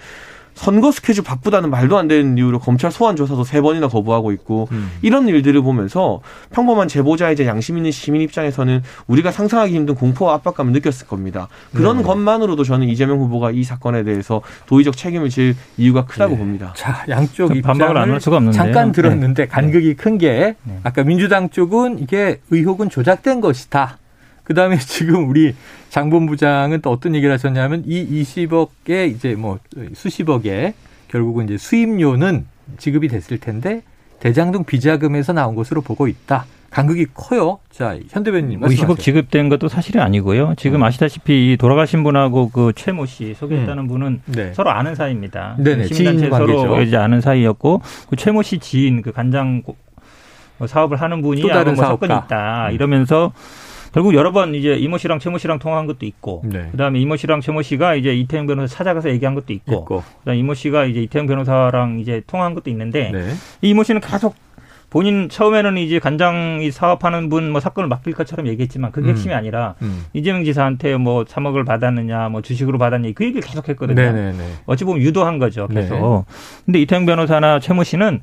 선거 0.57 0.91
스케줄 0.91 1.23
바쁘다는 1.23 1.69
말도 1.69 1.97
안 1.99 2.07
되는 2.07 2.35
이유로 2.37 2.57
검찰 2.59 2.91
소환 2.91 3.15
조사도 3.15 3.43
세 3.43 3.61
번이나 3.61 3.87
거부하고 3.87 4.31
있고 4.31 4.67
음. 4.71 4.91
이런 5.03 5.27
일들을 5.27 5.61
보면서 5.61 6.21
평범한 6.49 6.87
제보자이자 6.87 7.45
양심 7.45 7.77
있는 7.77 7.91
시민 7.91 8.21
입장에서는 8.23 8.81
우리가 9.05 9.31
상상하기 9.31 9.73
힘든 9.75 9.93
공포와 9.93 10.33
압박감을 10.35 10.73
느꼈을 10.73 11.05
겁니다. 11.05 11.47
그런 11.73 11.97
네. 11.97 12.03
것만으로도 12.03 12.63
저는 12.63 12.89
이재명 12.89 13.19
후보가 13.19 13.51
이 13.51 13.63
사건에 13.63 14.03
대해서 14.03 14.41
도의적 14.65 14.97
책임을 14.97 15.29
질 15.29 15.55
이유가 15.77 16.05
크다고 16.05 16.33
네. 16.33 16.39
봅니다. 16.39 16.73
자, 16.75 17.05
양쪽 17.07 17.49
그 17.49 17.61
반박을 17.61 17.75
입장을 17.91 17.97
안 18.01 18.09
할 18.09 18.19
수가 18.19 18.37
없는데요. 18.37 18.63
잠깐 18.63 18.91
들었는데 18.91 19.47
간극이 19.47 19.93
큰게 19.95 20.55
네. 20.63 20.79
아까 20.81 21.03
민주당 21.03 21.49
쪽은 21.51 21.99
이게 21.99 22.41
의혹은 22.49 22.89
조작된 22.89 23.41
것이다. 23.41 23.99
그다음에 24.43 24.77
지금 24.79 25.29
우리 25.29 25.53
장본부장은 25.89 26.81
또 26.81 26.91
어떤 26.91 27.15
얘기를 27.15 27.33
하셨냐면 27.33 27.83
이 27.85 28.23
20억의 28.23 29.11
이제 29.15 29.35
뭐 29.35 29.59
수십억의 29.93 30.73
결국은 31.07 31.45
이제 31.45 31.57
수입료는 31.57 32.45
지급이 32.77 33.07
됐을 33.07 33.37
텐데 33.39 33.81
대장동 34.19 34.65
비자금에서 34.65 35.33
나온 35.33 35.55
것으로 35.55 35.81
보고 35.81 36.07
있다. 36.07 36.45
간극이 36.69 37.05
커요. 37.13 37.59
자, 37.71 37.97
현대변인 38.09 38.59
뭐 38.59 38.67
20억 38.67 38.71
말씀하세요. 38.71 38.95
지급된 38.97 39.47
것도 39.47 39.69
사실이 39.69 39.99
아니고요. 40.01 40.53
지금 40.57 40.83
아시다시피 40.83 41.53
이 41.53 41.57
돌아가신 41.57 42.03
분하고 42.03 42.49
그 42.49 42.73
최 42.75 42.91
모 42.91 43.05
씨 43.05 43.33
소개했다는 43.35 43.87
분은 43.87 44.21
네. 44.25 44.53
서로 44.53 44.71
아는 44.71 44.93
사이입니다. 44.93 45.55
네네, 45.59 45.85
시민단체 45.87 46.19
지인 46.19 46.29
서로. 46.31 46.81
이제 46.81 46.97
아는 46.97 47.21
사이였고 47.21 47.81
그 48.09 48.15
최 48.17 48.31
모 48.31 48.41
씨 48.43 48.59
지인 48.59 49.01
그 49.01 49.13
간장 49.13 49.61
고- 49.61 49.77
뭐 50.57 50.67
사업을 50.67 50.99
하는 50.99 51.21
분이 51.21 51.41
또 51.41 51.47
다른 51.47 51.75
뭐 51.75 51.83
사업가. 51.85 52.07
사건이 52.07 52.25
있다 52.25 52.67
음. 52.69 52.73
이러면서 52.73 53.31
결국 53.93 54.13
여러 54.13 54.31
번 54.31 54.55
이제 54.55 54.75
이모 54.75 54.97
씨랑 54.97 55.19
최모 55.19 55.37
씨랑 55.37 55.59
통화한 55.59 55.87
것도 55.87 56.05
있고 56.05 56.41
네. 56.45 56.67
그다음에 56.71 56.99
이모 56.99 57.15
씨랑 57.15 57.41
최모 57.41 57.61
씨가 57.61 57.95
이제 57.95 58.13
이태영 58.15 58.47
변호사 58.47 58.75
찾아가서 58.75 59.09
얘기한 59.09 59.35
것도 59.35 59.53
있고, 59.53 59.73
있고. 59.73 60.03
그다음에 60.19 60.39
이모 60.39 60.53
씨가 60.53 60.85
이제 60.85 61.01
이태영 61.01 61.27
변호사랑 61.27 61.99
이제 61.99 62.21
통화한 62.27 62.53
것도 62.53 62.69
있는데 62.69 63.11
네. 63.11 63.29
이 63.61 63.69
이모 63.69 63.83
씨는 63.83 64.01
계속 64.01 64.35
본인 64.89 65.27
처음에는 65.27 65.77
이제 65.77 65.99
간장이 65.99 66.71
사업하는 66.71 67.27
분 67.29 67.51
뭐 67.51 67.59
사건을 67.59 67.89
맡길 67.89 68.13
것처럼 68.13 68.47
얘기했지만 68.47 68.91
그게 68.91 69.07
음. 69.07 69.11
핵심이 69.11 69.33
아니라 69.33 69.75
음. 69.81 70.05
이재명 70.13 70.43
지사한테 70.45 70.95
뭐 70.95 71.25
3억을 71.25 71.65
받았느냐, 71.65 72.29
뭐 72.29 72.41
주식으로 72.41 72.77
받았냐 72.77 73.11
그 73.13 73.25
얘기를 73.25 73.41
계속 73.41 73.67
했거든요. 73.67 73.95
네네네. 74.01 74.43
어찌 74.65 74.85
보면 74.85 75.01
유도한 75.01 75.39
거죠, 75.39 75.67
네. 75.69 75.81
계속. 75.81 76.25
근데 76.65 76.79
이태영 76.79 77.05
변호사나 77.05 77.59
최모 77.59 77.83
씨는 77.83 78.21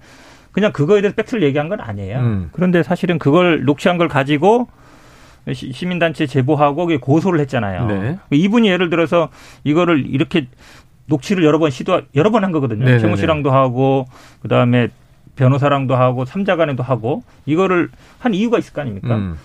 그냥 0.52 0.72
그거에 0.72 1.00
대해서 1.02 1.14
팩트를 1.16 1.42
얘기한 1.42 1.68
건 1.68 1.80
아니에요. 1.80 2.18
음. 2.20 2.48
그런데 2.52 2.82
사실은 2.82 3.18
그걸 3.18 3.64
녹취한 3.64 3.98
걸 3.98 4.08
가지고 4.08 4.68
시- 5.52 5.72
시민단체 5.72 6.26
제보하고 6.26 6.88
고소를 7.00 7.40
했잖아요. 7.40 7.86
네. 7.86 8.18
이분이 8.30 8.68
예를 8.68 8.88
들어서 8.90 9.28
이거를 9.64 10.06
이렇게 10.06 10.46
녹취를 11.06 11.44
여러 11.44 11.58
번 11.58 11.70
시도 11.70 12.00
여러 12.14 12.30
번 12.30 12.44
한 12.44 12.52
거거든요. 12.52 12.84
네네네. 12.84 12.98
최모 13.00 13.16
씨랑도 13.16 13.50
하고 13.50 14.06
그다음에 14.40 14.88
변호사랑도 15.36 15.96
하고 15.96 16.24
삼자간에도 16.24 16.82
하고 16.82 17.22
이거를 17.44 17.90
한 18.18 18.32
이유가 18.34 18.58
있을 18.58 18.72
거 18.72 18.80
아닙니까? 18.80 19.16
음. 19.16 19.36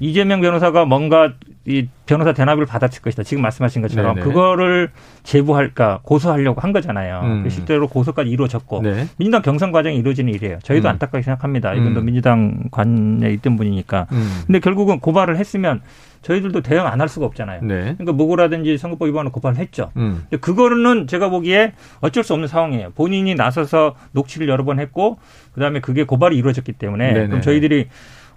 이재명 0.00 0.40
변호사가 0.42 0.84
뭔가 0.84 1.32
이 1.68 1.88
변호사 2.06 2.32
대납을 2.32 2.64
받았을 2.64 3.02
것이다. 3.02 3.24
지금 3.24 3.42
말씀하신 3.42 3.82
것처럼 3.82 4.14
네네. 4.14 4.26
그거를 4.26 4.90
제보할까 5.24 5.98
고소하려고 6.04 6.60
한 6.60 6.72
거잖아요. 6.72 7.20
음. 7.24 7.48
실제로 7.50 7.88
고소까지 7.88 8.30
이루어졌고 8.30 8.82
네. 8.82 9.08
민주당 9.18 9.42
경선 9.42 9.72
과정이 9.72 9.96
이루어지는 9.96 10.32
일이에요. 10.32 10.60
저희도 10.62 10.86
음. 10.86 10.90
안타깝게 10.90 11.22
생각합니다. 11.22 11.74
이분도 11.74 12.00
음. 12.00 12.04
민주당 12.06 12.64
관에 12.70 13.30
있던 13.32 13.56
분이니까. 13.56 14.06
음. 14.12 14.42
근데 14.46 14.60
결국은 14.60 15.00
고발을 15.00 15.36
했으면 15.38 15.80
저희들도 16.22 16.60
대응 16.62 16.86
안 16.86 17.00
할 17.00 17.08
수가 17.08 17.26
없잖아요. 17.26 17.60
네. 17.62 17.94
그러니까 17.98 18.12
무고라든지 18.12 18.78
선거법 18.78 19.08
위반을 19.08 19.32
고발을 19.32 19.58
했죠. 19.58 19.90
음. 19.96 20.22
근데 20.30 20.36
그거는 20.38 21.06
제가 21.08 21.28
보기에 21.30 21.72
어쩔 22.00 22.22
수 22.24 22.32
없는 22.32 22.46
상황이에요. 22.48 22.90
본인이 22.94 23.34
나서서 23.34 23.96
녹취를 24.12 24.48
여러 24.48 24.64
번 24.64 24.78
했고 24.78 25.18
그다음에 25.54 25.80
그게 25.80 26.04
고발이 26.04 26.36
이루어졌기 26.36 26.72
때문에 26.72 27.12
네네. 27.12 27.26
그럼 27.26 27.40
저희들이 27.42 27.88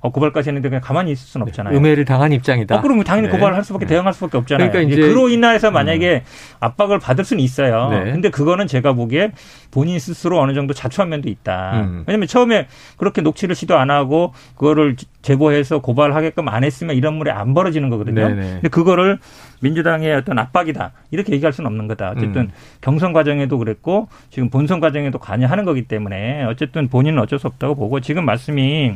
어, 0.01 0.11
고발까지 0.11 0.49
했는데 0.49 0.69
그냥 0.69 0.81
가만히 0.81 1.11
있을 1.11 1.27
수는 1.27 1.47
없잖아요. 1.47 1.77
음해를 1.77 2.05
당한 2.05 2.31
입장이다. 2.31 2.77
어, 2.77 2.81
그럼 2.81 3.03
당연히 3.03 3.27
네. 3.27 3.33
고발을 3.33 3.55
할 3.55 3.63
수밖에 3.63 3.85
네. 3.85 3.95
대응할 3.95 4.13
수밖에 4.13 4.37
없잖아요. 4.37 4.71
그러니까 4.71 4.93
이제 4.93 5.01
그로 5.01 5.29
인해서 5.29 5.71
만약에 5.71 6.23
압박을 6.59 6.99
받을 6.99 7.25
수는 7.25 7.43
있어요. 7.43 7.89
네. 7.89 8.11
근데 8.11 8.29
그거는 8.29 8.67
제가 8.67 8.93
보기에 8.93 9.31
본인 9.71 9.99
스스로 9.99 10.39
어느 10.39 10.53
정도 10.53 10.73
자초한 10.73 11.09
면도 11.09 11.29
있다. 11.29 11.81
음. 11.81 12.03
왜냐면 12.07 12.27
처음에 12.27 12.67
그렇게 12.97 13.21
녹취를 13.21 13.55
시도 13.55 13.77
안 13.77 13.91
하고 13.91 14.33
그거를 14.55 14.95
제보해서 15.21 15.79
고발하게끔 15.79 16.47
안 16.47 16.63
했으면 16.63 16.95
이런 16.95 17.15
물이 17.15 17.29
안 17.31 17.53
벌어지는 17.53 17.89
거거든요. 17.89 18.29
네네. 18.29 18.41
근데 18.53 18.67
그거를 18.69 19.19
민주당의 19.61 20.13
어떤 20.15 20.39
압박이다. 20.39 20.93
이렇게 21.11 21.33
얘기할 21.33 21.51
수는 21.53 21.67
없는 21.67 21.87
거다. 21.87 22.11
어쨌든 22.11 22.41
음. 22.43 22.51
경선 22.81 23.13
과정에도 23.13 23.57
그랬고 23.57 24.07
지금 24.29 24.49
본선 24.49 24.79
과정에도 24.79 25.19
관여하는 25.19 25.65
거기 25.65 25.83
때문에 25.83 26.45
어쨌든 26.45 26.87
본인은 26.87 27.19
어쩔 27.19 27.39
수 27.39 27.47
없다고 27.47 27.75
보고 27.75 27.99
지금 27.99 28.25
말씀이 28.25 28.95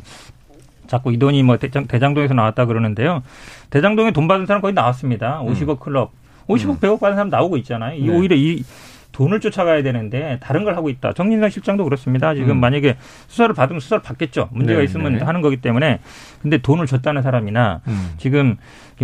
자꾸 0.88 1.14
이 1.14 1.18
돈이 1.18 1.44
뭐 1.44 1.58
대장, 1.58 1.88
대장동에서 1.88 2.34
나왔다 2.34 2.66
그러는데요. 2.66 3.24
대장동에 3.70 4.12
돈 4.12 4.28
받은 4.28 4.46
사람 4.46 4.62
거의 4.62 4.74
나왔습니다. 4.74 5.42
50억 5.44 5.80
클럽. 5.80 6.12
50억, 6.48 6.80
100억 6.80 7.00
받은 7.00 7.16
사람 7.16 7.30
나오고 7.30 7.58
있잖아요. 7.58 7.98
이 7.98 8.02
음. 8.02 8.08
네. 8.08 8.18
오히려 8.18 8.36
이 8.36 8.64
돈을 9.14 9.40
쫓아가야 9.40 9.84
되는데 9.84 10.40
다른 10.42 10.64
걸 10.66 10.76
하고 10.76 10.90
있다. 10.90 11.14
정진상 11.14 11.50
실장도 11.52 11.84
그렇습니다. 11.84 12.34
지금 12.34 12.52
음. 12.52 12.60
만약에 12.60 12.98
수사를 13.28 13.54
받으면 13.54 13.80
수사를 13.80 14.02
받겠죠. 14.02 14.50
문제가 14.52 14.80
네, 14.80 14.86
있으면 14.86 15.18
네. 15.18 15.24
하는 15.24 15.42
거기 15.42 15.58
때문에 15.58 16.00
근데 16.42 16.58
돈을 16.58 16.88
줬다는 16.88 17.22
사람이나 17.22 17.82
음. 17.88 18.14
지금 18.18 18.58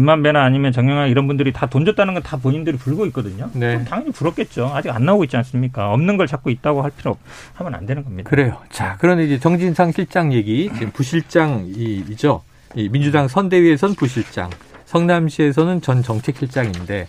김만배나 0.04 0.42
아니면 0.44 0.72
정영학 0.72 1.10
이런 1.10 1.28
분들이 1.28 1.52
다 1.52 1.68
돈 1.70 1.84
줬다는 1.86 2.14
건 2.14 2.24
다 2.24 2.38
본인들이 2.38 2.78
불고 2.78 3.06
있거든요. 3.08 3.50
네. 3.54 3.84
당연히 3.86 4.12
불었겠죠. 4.12 4.72
아직 4.74 4.90
안 4.92 5.06
나오고 5.06 5.24
있지 5.26 5.38
않습니까? 5.38 5.92
없는 5.94 6.18
걸 6.18 6.26
자꾸 6.28 6.52
있다고 6.52 6.82
할 6.82 6.92
필요 6.92 7.12
없, 7.12 7.18
하면 7.56 7.76
안 7.76 7.86
되는 7.86 8.04
겁니다. 8.04 8.30
그래요. 8.30 8.58
자, 8.72 8.98
그런데 9.00 9.26
이제 9.26 9.40
정진상 9.40 9.92
실장 9.92 10.32
얘기, 10.34 10.70
지금 10.74 10.92
부실장이죠. 10.92 12.42
이 12.76 12.90
민주당 12.90 13.28
선대위에선 13.28 13.96
부실장, 13.96 14.50
성남시에서는 14.86 15.82
전 15.82 16.02
정책실장인데 16.04 17.08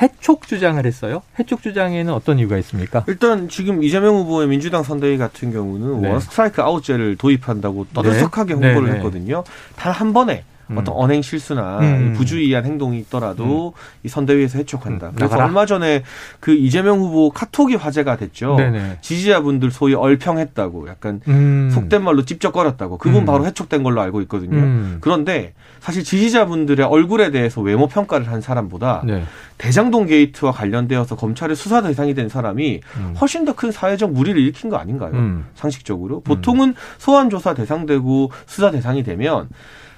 해촉 0.00 0.46
주장을 0.46 0.84
했어요. 0.84 1.22
해촉 1.38 1.62
주장에는 1.62 2.12
어떤 2.12 2.38
이유가 2.38 2.56
있습니까? 2.58 3.04
일단 3.08 3.48
지금 3.48 3.82
이재명 3.82 4.14
후보의 4.16 4.48
민주당 4.48 4.82
선대위 4.82 5.18
같은 5.18 5.52
경우는 5.52 6.02
네. 6.02 6.08
원 6.10 6.20
스트라이크 6.20 6.62
아웃제를 6.62 7.16
도입한다고 7.16 7.86
떠들썩하게 7.94 8.54
네. 8.54 8.66
홍보를 8.66 8.88
네, 8.88 8.92
네. 8.94 8.98
했거든요. 8.98 9.44
단 9.76 9.92
한 9.92 10.12
번에 10.12 10.44
음. 10.70 10.78
어떤 10.78 10.94
언행 10.94 11.22
실수나 11.22 11.78
음. 11.80 12.14
부주의한 12.16 12.64
행동이 12.64 12.98
있더라도 13.00 13.74
이 14.02 14.08
선대위에서 14.08 14.58
해촉한다. 14.58 15.08
음, 15.08 15.12
그래서 15.14 15.30
나가라. 15.34 15.44
얼마 15.46 15.66
전에 15.66 16.02
그 16.40 16.52
이재명 16.52 16.98
후보 17.00 17.30
카톡이 17.30 17.74
화제가 17.76 18.16
됐죠. 18.16 18.56
네네. 18.56 18.98
지지자분들 19.00 19.70
소위 19.70 19.94
얼평했다고 19.94 20.88
약간 20.88 21.20
음. 21.28 21.70
속된 21.72 22.02
말로 22.02 22.24
찝쩍거렸다고 22.24 22.98
그분 22.98 23.22
음. 23.22 23.24
바로 23.26 23.46
해촉된 23.46 23.82
걸로 23.82 24.00
알고 24.00 24.20
있거든요. 24.22 24.56
음. 24.56 24.98
그런데 25.00 25.54
사실 25.80 26.04
지지자분들의 26.04 26.84
얼굴에 26.86 27.30
대해서 27.30 27.60
외모 27.60 27.88
평가를 27.88 28.28
한 28.30 28.40
사람보다 28.40 29.02
네. 29.06 29.24
대장동 29.58 30.06
게이트와 30.06 30.52
관련되어서 30.52 31.16
검찰의 31.16 31.54
수사 31.56 31.82
대상이 31.82 32.14
된 32.14 32.28
사람이 32.28 32.80
음. 32.96 33.14
훨씬 33.20 33.44
더 33.44 33.52
큰 33.52 33.70
사회적 33.70 34.12
무리를 34.12 34.40
일으킨 34.40 34.70
거 34.70 34.76
아닌가요? 34.76 35.12
음. 35.12 35.44
상식적으로 35.54 36.20
보통은 36.20 36.74
소환 36.98 37.28
조사 37.28 37.52
대상되고 37.52 38.32
수사 38.46 38.70
대상이 38.70 39.02
되면 39.02 39.48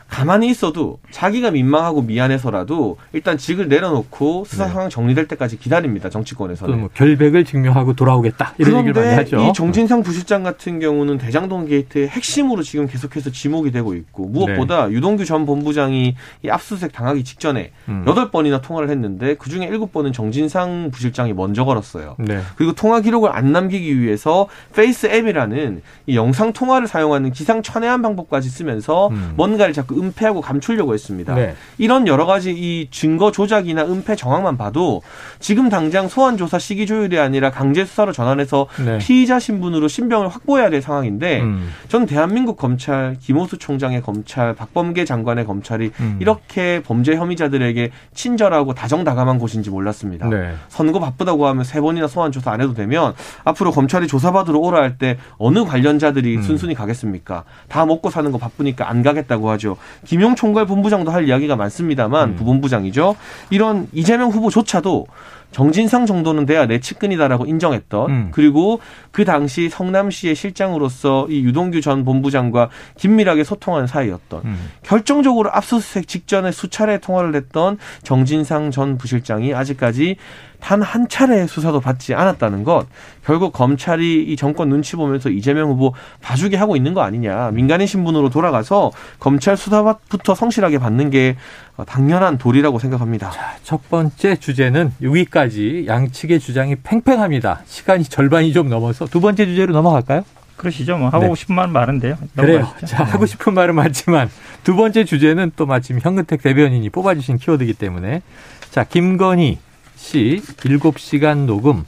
가만히 0.08 0.48
있어도 0.48 0.98
자기가 1.10 1.50
민망하고 1.50 2.02
미안해서라도 2.02 2.96
일단 3.12 3.36
직을 3.36 3.68
내려놓고 3.68 4.44
수사 4.46 4.66
네. 4.66 4.72
상황 4.72 4.88
정리될 4.88 5.26
때까지 5.28 5.58
기다립니다 5.58 6.08
정치권에서는. 6.10 6.74
또뭐 6.74 6.90
결백을 6.94 7.44
증명하고 7.44 7.94
돌아오겠다 7.94 8.54
이런 8.58 8.78
얘기를 8.78 9.02
많이 9.02 9.14
하죠. 9.16 9.40
이 9.40 9.52
정진상 9.52 10.02
부실장 10.02 10.42
같은 10.42 10.78
경우는 10.78 11.18
대장동 11.18 11.66
게이트의 11.66 12.08
핵심으로 12.08 12.62
지금 12.62 12.86
계속해서 12.86 13.30
지목이 13.30 13.70
되고 13.70 13.94
있고 13.94 14.26
무엇보다 14.26 14.90
유동규 14.90 15.24
전 15.24 15.46
본부장이 15.46 16.14
이 16.42 16.48
압수수색 16.48 16.92
당하기 16.92 17.24
직전에 17.24 17.72
음. 17.88 18.04
여덟 18.06 18.30
번이나 18.30 18.60
통화를 18.60 18.90
했는데 18.90 19.34
그 19.34 19.50
중에 19.50 19.66
일곱 19.66 19.92
번은 19.92 20.12
정진상 20.12 20.90
부실장이 20.92 21.32
먼저 21.32 21.64
걸었어요. 21.64 22.16
네. 22.18 22.40
그리고 22.56 22.72
통화 22.72 23.00
기록을 23.00 23.30
안 23.32 23.52
남기기 23.52 24.00
위해서 24.00 24.48
페이스 24.74 25.06
앱이라는 25.06 25.82
이 26.06 26.16
영상 26.16 26.52
통화를 26.52 26.86
사용하는 26.86 27.32
기상 27.32 27.62
천외한 27.62 28.02
방법까지 28.02 28.48
쓰면서 28.48 29.08
음. 29.08 29.32
뭔가를 29.36 29.72
자꾸 29.72 29.96
은폐하고 30.04 30.40
감추려고 30.40 30.94
했습니다. 30.94 31.34
네. 31.34 31.54
이런 31.78 32.06
여러 32.06 32.26
가지 32.26 32.50
이 32.52 32.88
증거 32.90 33.30
조작이나 33.32 33.84
은폐 33.84 34.16
정황만 34.16 34.56
봐도 34.56 35.02
지금 35.40 35.68
당장 35.68 36.08
소환 36.08 36.36
조사 36.36 36.58
시기 36.58 36.86
조율이 36.86 37.18
아니라 37.18 37.50
강제 37.50 37.84
수사로 37.84 38.12
전환해서 38.12 38.66
네. 38.84 38.98
피의자 38.98 39.38
신분으로 39.38 39.88
신병을 39.88 40.28
확보해야 40.28 40.70
될 40.70 40.82
상황인데 40.82 41.40
음. 41.40 41.70
전 41.88 42.06
대한민국 42.06 42.56
검찰 42.56 43.16
김호수 43.20 43.58
총장의 43.58 44.02
검찰 44.02 44.54
박범계 44.54 45.04
장관의 45.04 45.46
검찰이 45.46 45.90
음. 46.00 46.18
이렇게 46.20 46.82
범죄 46.84 47.14
혐의자들에게 47.16 47.90
친절하고 48.14 48.74
다정다감한 48.74 49.38
곳인지 49.38 49.70
몰랐습니다. 49.70 50.28
네. 50.28 50.54
선거 50.68 51.00
바쁘다고 51.00 51.46
하면 51.48 51.64
세 51.64 51.80
번이나 51.80 52.06
소환 52.06 52.32
조사 52.32 52.50
안 52.52 52.60
해도 52.60 52.74
되면 52.74 53.14
앞으로 53.44 53.70
검찰이 53.72 54.06
조사받으러 54.06 54.58
오라 54.58 54.80
할 54.80 54.94
때 54.96 55.18
어느 55.38 55.64
관련자들이 55.64 56.36
음. 56.36 56.42
순순히 56.42 56.72
가겠습니까? 56.74 57.42
다 57.68 57.84
먹고 57.84 58.10
사는 58.10 58.30
거 58.30 58.38
바쁘니까 58.38 58.88
안 58.88 59.02
가겠다고 59.02 59.50
하죠. 59.50 59.76
김용 60.04 60.34
총괄 60.34 60.66
본부장도 60.66 61.10
할 61.10 61.28
이야기가 61.28 61.56
많습니다만 61.56 62.30
음. 62.30 62.36
부본부장이죠. 62.36 63.16
이런 63.50 63.88
이재명 63.92 64.30
후보조차도 64.30 65.06
정진상 65.54 66.04
정도는 66.04 66.46
돼야 66.46 66.66
내 66.66 66.80
측근이다라고 66.80 67.46
인정했던 67.46 68.10
음. 68.10 68.28
그리고 68.32 68.80
그 69.12 69.24
당시 69.24 69.68
성남시의 69.68 70.34
실장으로서 70.34 71.28
이 71.30 71.44
유동규 71.44 71.80
전 71.80 72.04
본부장과 72.04 72.70
긴밀하게 72.98 73.44
소통한 73.44 73.86
사이였던 73.86 74.40
음. 74.44 74.70
결정적으로 74.82 75.50
압수수색 75.52 76.08
직전에 76.08 76.50
수차례 76.50 76.98
통화를 76.98 77.36
했던 77.36 77.78
정진상 78.02 78.72
전 78.72 78.98
부실장이 78.98 79.54
아직까지 79.54 80.16
단 80.64 80.82
한 80.82 81.08
차례 81.08 81.46
수사도 81.46 81.80
받지 81.80 82.14
않았다는 82.14 82.64
것 82.64 82.86
결국 83.24 83.52
검찰이 83.52 84.22
이 84.22 84.36
정권 84.36 84.68
눈치 84.68 84.96
보면서 84.96 85.28
이재명 85.28 85.68
후보 85.68 85.92
봐주게 86.22 86.56
하고 86.56 86.76
있는 86.76 86.94
거 86.94 87.02
아니냐 87.02 87.50
민간인 87.50 87.86
신분으로 87.86 88.30
돌아가서 88.30 88.90
검찰 89.18 89.56
수사부터 89.56 90.34
성실하게 90.34 90.78
받는 90.78 91.10
게 91.10 91.36
어, 91.73 91.73
당연한 91.82 92.38
도리라고 92.38 92.78
생각합니다. 92.78 93.32
첫 93.64 93.88
번째 93.90 94.36
주제는 94.36 94.92
여기까지 95.02 95.86
양측의 95.88 96.38
주장이 96.38 96.76
팽팽합니다. 96.76 97.62
시간이 97.66 98.04
절반이 98.04 98.52
좀 98.52 98.68
넘어서 98.68 99.06
두 99.06 99.20
번째 99.20 99.46
주제로 99.46 99.72
넘어갈까요? 99.72 100.22
그러시죠. 100.56 100.96
뭐 100.96 101.08
하고 101.08 101.26
네. 101.26 101.34
싶은 101.34 101.56
말 101.56 101.66
많은데요. 101.68 102.16
그래요. 102.36 102.68
자, 102.86 103.02
하고 103.02 103.26
싶은 103.26 103.54
말은 103.54 103.74
많지만 103.74 104.30
두 104.62 104.76
번째 104.76 105.04
주제는 105.04 105.50
또 105.56 105.66
마침 105.66 105.98
현근택 105.98 106.42
대변인이 106.42 106.88
뽑아주신 106.90 107.38
키워드이기 107.38 107.74
때문에 107.74 108.22
자, 108.70 108.84
김건희 108.84 109.58
씨 109.96 110.40
7시간 110.56 111.46
녹음 111.46 111.84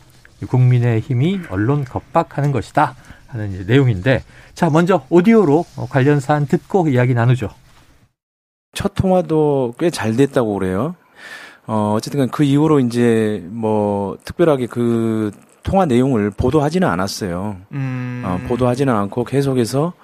국민의힘이 0.49 1.43
언론 1.49 1.85
겁박하는 1.85 2.51
것이다 2.51 2.97
하는 3.29 3.53
이제 3.53 3.65
내용인데 3.67 4.25
자, 4.55 4.69
먼저 4.69 5.05
오디오로 5.11 5.65
어, 5.77 5.87
관련 5.89 6.19
사안 6.19 6.47
듣고 6.47 6.89
이야기 6.89 7.15
나누죠. 7.15 7.51
첫 8.77 8.95
통화도 8.95 9.75
꽤 9.79 9.91
잘 9.91 10.15
됐다고 10.17 10.55
그래요. 10.55 10.95
어, 11.67 11.95
어쨌든 11.97 12.21
간그 12.21 12.45
이후로 12.45 12.79
이제 12.81 13.43
뭐 13.49 14.17
특별하게 14.25 14.67
그 14.67 15.33
통화 15.65 15.85
내용을 15.87 16.31
보도하지는 16.31 16.87
않았어요. 16.87 17.57
어, 18.25 18.39
보도하지는 18.47 18.95
않고 18.95 19.25
계속해서 19.25 19.95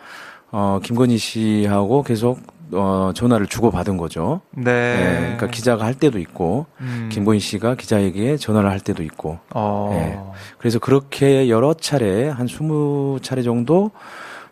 어, 0.50 0.80
김건희 0.82 1.18
씨하고 1.18 2.02
계속 2.02 2.40
어, 2.72 3.12
전화를 3.14 3.46
주고받은 3.46 3.98
거죠. 3.98 4.40
네. 4.56 4.70
예, 4.70 5.20
그러니까 5.20 5.46
기자가 5.48 5.84
할 5.84 5.94
때도 5.94 6.18
있고 6.18 6.66
음. 6.80 7.10
김건희 7.12 7.38
씨가 7.38 7.74
기자에게 7.74 8.38
전화를 8.38 8.70
할 8.70 8.80
때도 8.80 9.02
있고 9.02 9.38
어. 9.54 10.32
그래서 10.58 10.78
그렇게 10.78 11.48
여러 11.50 11.74
차례 11.74 12.28
한 12.28 12.46
스무 12.46 13.18
차례 13.22 13.42
정도 13.42 13.90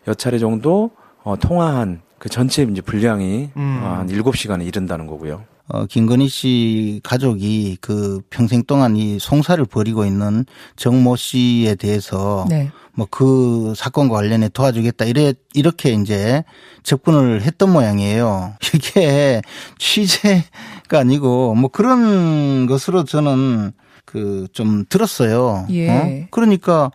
여 0.07 0.13
차례 0.13 0.37
정도 0.37 0.91
어, 1.23 1.35
통화한 1.35 2.01
그 2.21 2.29
전체 2.29 2.61
이제 2.61 2.81
분량이 2.81 3.49
음. 3.57 3.81
어, 3.83 3.95
한 3.97 4.09
일곱 4.11 4.37
시간에 4.37 4.63
이른다는 4.63 5.07
거고요. 5.07 5.43
어, 5.69 5.87
김건희 5.87 6.27
씨 6.27 7.01
가족이 7.03 7.79
그 7.81 8.21
평생 8.29 8.61
동안 8.63 8.95
이 8.95 9.17
송사를 9.17 9.65
벌이고 9.65 10.05
있는 10.05 10.45
정모 10.75 11.15
씨에 11.15 11.73
대해서 11.73 12.45
네. 12.47 12.69
뭐그 12.93 13.73
사건과 13.75 14.17
관련해 14.17 14.49
도와주겠다 14.49 15.05
이래 15.05 15.33
이렇게 15.55 15.93
이제 15.93 16.43
접근을 16.83 17.41
했던 17.41 17.73
모양이에요. 17.73 18.53
이게 18.75 19.41
취재가 19.79 20.99
아니고 20.99 21.55
뭐 21.55 21.71
그런 21.71 22.67
것으로 22.67 23.03
저는 23.03 23.71
그 24.05 24.45
좀 24.53 24.85
들었어요. 24.87 25.65
예. 25.71 25.89
어? 25.89 26.27
그러니까 26.29 26.91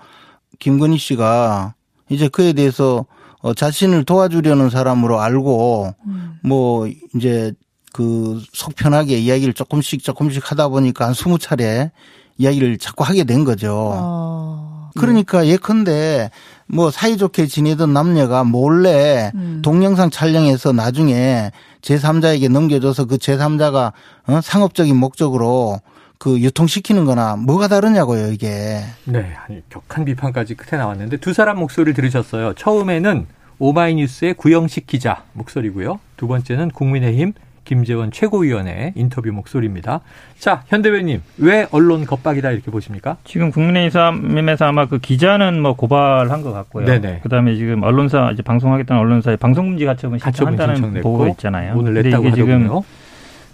김건희 0.61 0.99
씨가 0.99 1.75
이제 2.11 2.29
그에 2.29 2.53
대해서 2.53 3.07
어, 3.47 3.55
자신을 3.55 4.03
도와주려는 4.03 4.71
사람으로 4.71 5.21
알고 5.21 5.95
음. 6.05 6.33
뭐 6.43 6.89
이제 7.15 7.53
그 7.93 8.43
속편하게 8.53 9.19
이야기를 9.19 9.55
조금씩 9.55 10.03
조금씩 10.03 10.51
하다 10.51 10.67
보니까 10.67 11.07
한 11.07 11.15
스무 11.15 11.39
차례 11.39 11.93
이야기를 12.39 12.79
자꾸 12.79 13.05
하게 13.05 13.23
된 13.23 13.45
거죠. 13.45 13.93
어. 13.95 14.91
그러니까 14.99 15.47
예컨대 15.47 16.33
뭐 16.67 16.91
사이좋게 16.91 17.47
지내던 17.47 17.93
남녀가 17.93 18.43
몰래 18.43 19.31
음. 19.37 19.63
동영상 19.63 20.11
촬영해서 20.11 20.73
나중에 20.73 21.53
제3자에게 21.83 22.51
넘겨줘서 22.51 23.05
그 23.05 23.17
제3자가 23.17 23.93
어? 24.27 24.41
상업적인 24.43 24.97
목적으로 24.97 25.79
그 26.19 26.41
유통시키는 26.41 27.05
거나 27.05 27.37
뭐가 27.37 27.69
다르냐고요, 27.69 28.33
이게. 28.33 28.83
네, 29.05 29.37
아니, 29.47 29.63
격한 29.69 30.05
비판까지 30.05 30.55
끝에 30.55 30.81
나왔는데 30.81 31.19
두 31.19 31.33
사람 31.33 31.59
목소리를 31.59 31.95
들으셨어요. 31.95 32.55
처음에는 32.55 33.27
오마이뉴스의 33.59 34.35
구영식 34.35 34.87
기자 34.87 35.25
목소리고요. 35.33 35.99
두 36.17 36.29
번째는 36.29 36.71
국민의힘 36.71 37.33
김재원 37.65 38.13
최고위원의 38.13 38.93
인터뷰 38.95 39.33
목소리입니다. 39.33 40.01
자, 40.39 40.63
현 40.69 40.83
대변님, 40.83 41.21
왜 41.39 41.67
언론 41.73 42.07
겁박이다 42.07 42.53
이렇게 42.53 42.71
보십니까? 42.71 43.17
지금 43.25 43.51
국민의힘에서 43.51 44.65
아마 44.67 44.87
그 44.87 44.99
기자는 44.99 45.61
뭐 45.61 45.75
고발한 45.75 46.43
것 46.43 46.53
같고요. 46.53 46.87
네네. 46.87 47.21
그다음에 47.25 47.57
지금 47.57 47.83
언론사 47.83 48.31
이제 48.33 48.43
방송하겠다는 48.43 49.03
언론사에 49.03 49.35
방송금지 49.35 49.85
가처분 49.85 50.21
신청한다는 50.21 51.01
보고가 51.01 51.29
있잖아요. 51.31 51.75
오늘 51.77 51.95
근데 51.95 52.09
냈다고 52.11 52.29
이게 52.29 52.37
지금 52.37 52.53
하더군요. 52.53 52.85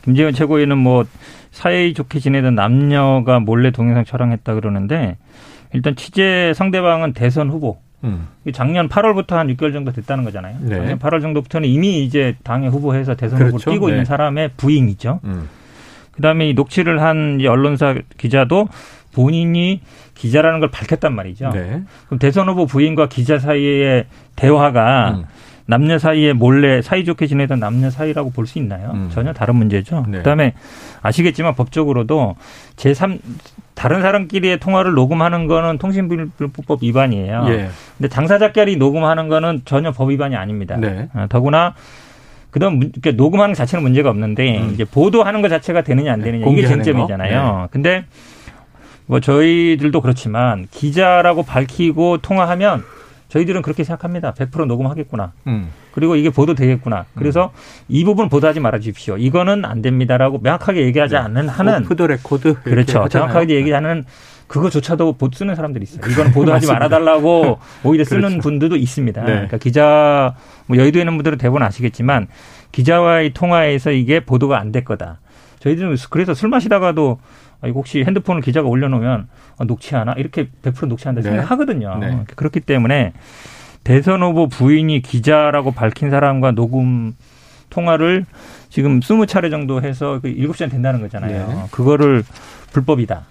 김재원 0.04 0.34
최고위는 0.34 0.76
뭐 0.76 1.06
사이 1.50 1.94
좋게 1.94 2.18
지내던 2.18 2.54
남녀가 2.54 3.40
몰래 3.40 3.70
동영상 3.70 4.04
촬영했다 4.04 4.54
그러는데 4.54 5.16
일단 5.72 5.96
취재 5.96 6.52
상대방은 6.54 7.14
대선 7.14 7.48
후보. 7.48 7.78
음, 8.04 8.28
작년 8.52 8.88
8월부터 8.88 9.30
한 9.36 9.48
6개월 9.48 9.72
정도 9.72 9.92
됐다는 9.92 10.24
거잖아요. 10.24 10.56
네. 10.60 10.76
작년 10.76 10.98
8월 10.98 11.20
정도부터는 11.20 11.68
이미 11.68 12.04
이제 12.04 12.34
당의 12.42 12.70
후보해서 12.70 13.14
대선 13.14 13.38
그렇죠. 13.38 13.56
후보를 13.56 13.72
뛰고 13.74 13.86
네. 13.86 13.92
있는 13.92 14.04
사람의 14.04 14.50
부인이죠. 14.56 15.20
음. 15.24 15.48
그다음에 16.12 16.48
이 16.48 16.54
녹취를 16.54 17.00
한이 17.00 17.46
언론사 17.46 17.94
기자도 18.18 18.68
본인이 19.14 19.80
기자라는 20.14 20.60
걸 20.60 20.70
밝혔단 20.70 21.14
말이죠. 21.14 21.50
네. 21.50 21.82
그럼 22.06 22.18
대선 22.18 22.48
후보 22.48 22.66
부인과 22.66 23.08
기자 23.08 23.38
사이의 23.38 24.06
대화가 24.36 25.10
음. 25.18 25.24
남녀 25.66 25.96
사이에 25.98 26.32
몰래 26.32 26.82
사이좋게 26.82 27.26
지내던 27.28 27.60
남녀 27.60 27.88
사이라고 27.88 28.30
볼 28.30 28.46
수 28.46 28.58
있나요? 28.58 28.90
음. 28.94 29.10
전혀 29.12 29.32
다른 29.32 29.56
문제죠. 29.56 30.04
네. 30.08 30.18
그다음에 30.18 30.54
아시겠지만 31.02 31.54
법적으로도 31.54 32.34
제3 32.76 33.20
다른 33.82 34.00
사람끼리의 34.00 34.60
통화를 34.60 34.92
녹음하는 34.92 35.48
거는 35.48 35.78
통신불법 35.78 36.84
위반이에요. 36.84 37.46
예. 37.48 37.68
근데 37.98 38.08
당사자끼리 38.08 38.76
녹음하는 38.76 39.26
거는 39.26 39.62
전혀 39.64 39.90
법 39.90 40.10
위반이 40.10 40.36
아닙니다. 40.36 40.76
네. 40.76 41.08
어, 41.14 41.26
더구나 41.28 41.74
그다음 42.52 42.74
문- 42.78 42.92
그러니까 42.92 43.20
녹음하는 43.20 43.54
것 43.54 43.56
자체는 43.58 43.82
문제가 43.82 44.08
없는데 44.10 44.60
음. 44.60 44.70
이제 44.72 44.84
보도하는 44.84 45.42
것 45.42 45.48
자체가 45.48 45.82
되느냐 45.82 46.12
안 46.12 46.20
네, 46.20 46.26
되느냐 46.30 46.46
이게 46.48 46.64
쟁점이잖아요. 46.64 47.42
거. 47.42 47.60
네. 47.62 47.68
근데 47.72 48.04
뭐 49.06 49.18
저희들도 49.18 50.00
그렇지만 50.00 50.68
기자라고 50.70 51.42
밝히고 51.42 52.18
통화하면 52.18 52.84
저희들은 53.32 53.62
그렇게 53.62 53.82
생각합니다. 53.82 54.34
100% 54.34 54.66
녹음하겠구나. 54.66 55.32
음. 55.46 55.70
그리고 55.92 56.16
이게 56.16 56.28
보도되겠구나. 56.28 57.06
그래서 57.14 57.50
이 57.88 58.04
부분 58.04 58.28
보도하지 58.28 58.60
말아 58.60 58.78
주십시오. 58.78 59.16
이거는 59.16 59.64
안 59.64 59.80
됩니다라고 59.80 60.40
명확하게 60.42 60.82
얘기하지 60.82 61.16
않는 61.16 61.48
한은 61.48 61.84
오프 61.86 61.96
더 61.96 62.06
레코드 62.06 62.54
그렇죠. 62.62 63.08
정확하게 63.08 63.54
얘기하는 63.54 64.04
그거조차도 64.48 65.14
보- 65.16 65.30
쓰는 65.32 65.54
사람들이 65.54 65.84
있어요. 65.84 66.00
이거는 66.10 66.32
보도하지 66.32 66.66
맞습니다. 66.66 66.74
말아달라고 66.90 67.58
오히려 67.84 68.04
쓰는 68.04 68.20
그렇죠. 68.22 68.40
분들도 68.40 68.76
있습니다. 68.76 69.20
네. 69.22 69.26
그러니까 69.32 69.56
기자, 69.56 70.34
뭐 70.66 70.76
여의도에 70.76 71.00
있는 71.00 71.16
분들은 71.16 71.38
대부분 71.38 71.62
아시겠지만 71.62 72.28
기자와의 72.72 73.32
통화에서 73.32 73.92
이게 73.92 74.20
보도가 74.20 74.58
안 74.60 74.72
될 74.72 74.84
거다. 74.84 75.20
저희들은 75.62 75.96
그래서 76.10 76.34
술 76.34 76.48
마시다가도 76.48 77.20
아, 77.60 77.68
혹시 77.68 78.02
핸드폰을 78.02 78.42
기자가 78.42 78.68
올려놓으면 78.68 79.28
아, 79.58 79.64
녹취하나? 79.64 80.12
이렇게 80.14 80.48
100% 80.62 80.88
녹취한다 80.88 81.22
네. 81.22 81.30
생각하거든요. 81.30 81.98
네. 81.98 82.24
그렇기 82.34 82.60
때문에 82.60 83.12
대선 83.84 84.22
후보 84.22 84.48
부인이 84.48 85.00
기자라고 85.02 85.70
밝힌 85.70 86.10
사람과 86.10 86.52
녹음 86.52 87.14
통화를 87.70 88.26
지금 88.70 89.00
20차례 89.00 89.50
정도 89.50 89.82
해서 89.82 90.18
그 90.20 90.32
7시간 90.34 90.70
된다는 90.70 91.00
거잖아요. 91.00 91.46
네. 91.46 91.62
그거를 91.70 92.24
불법이다. 92.72 93.22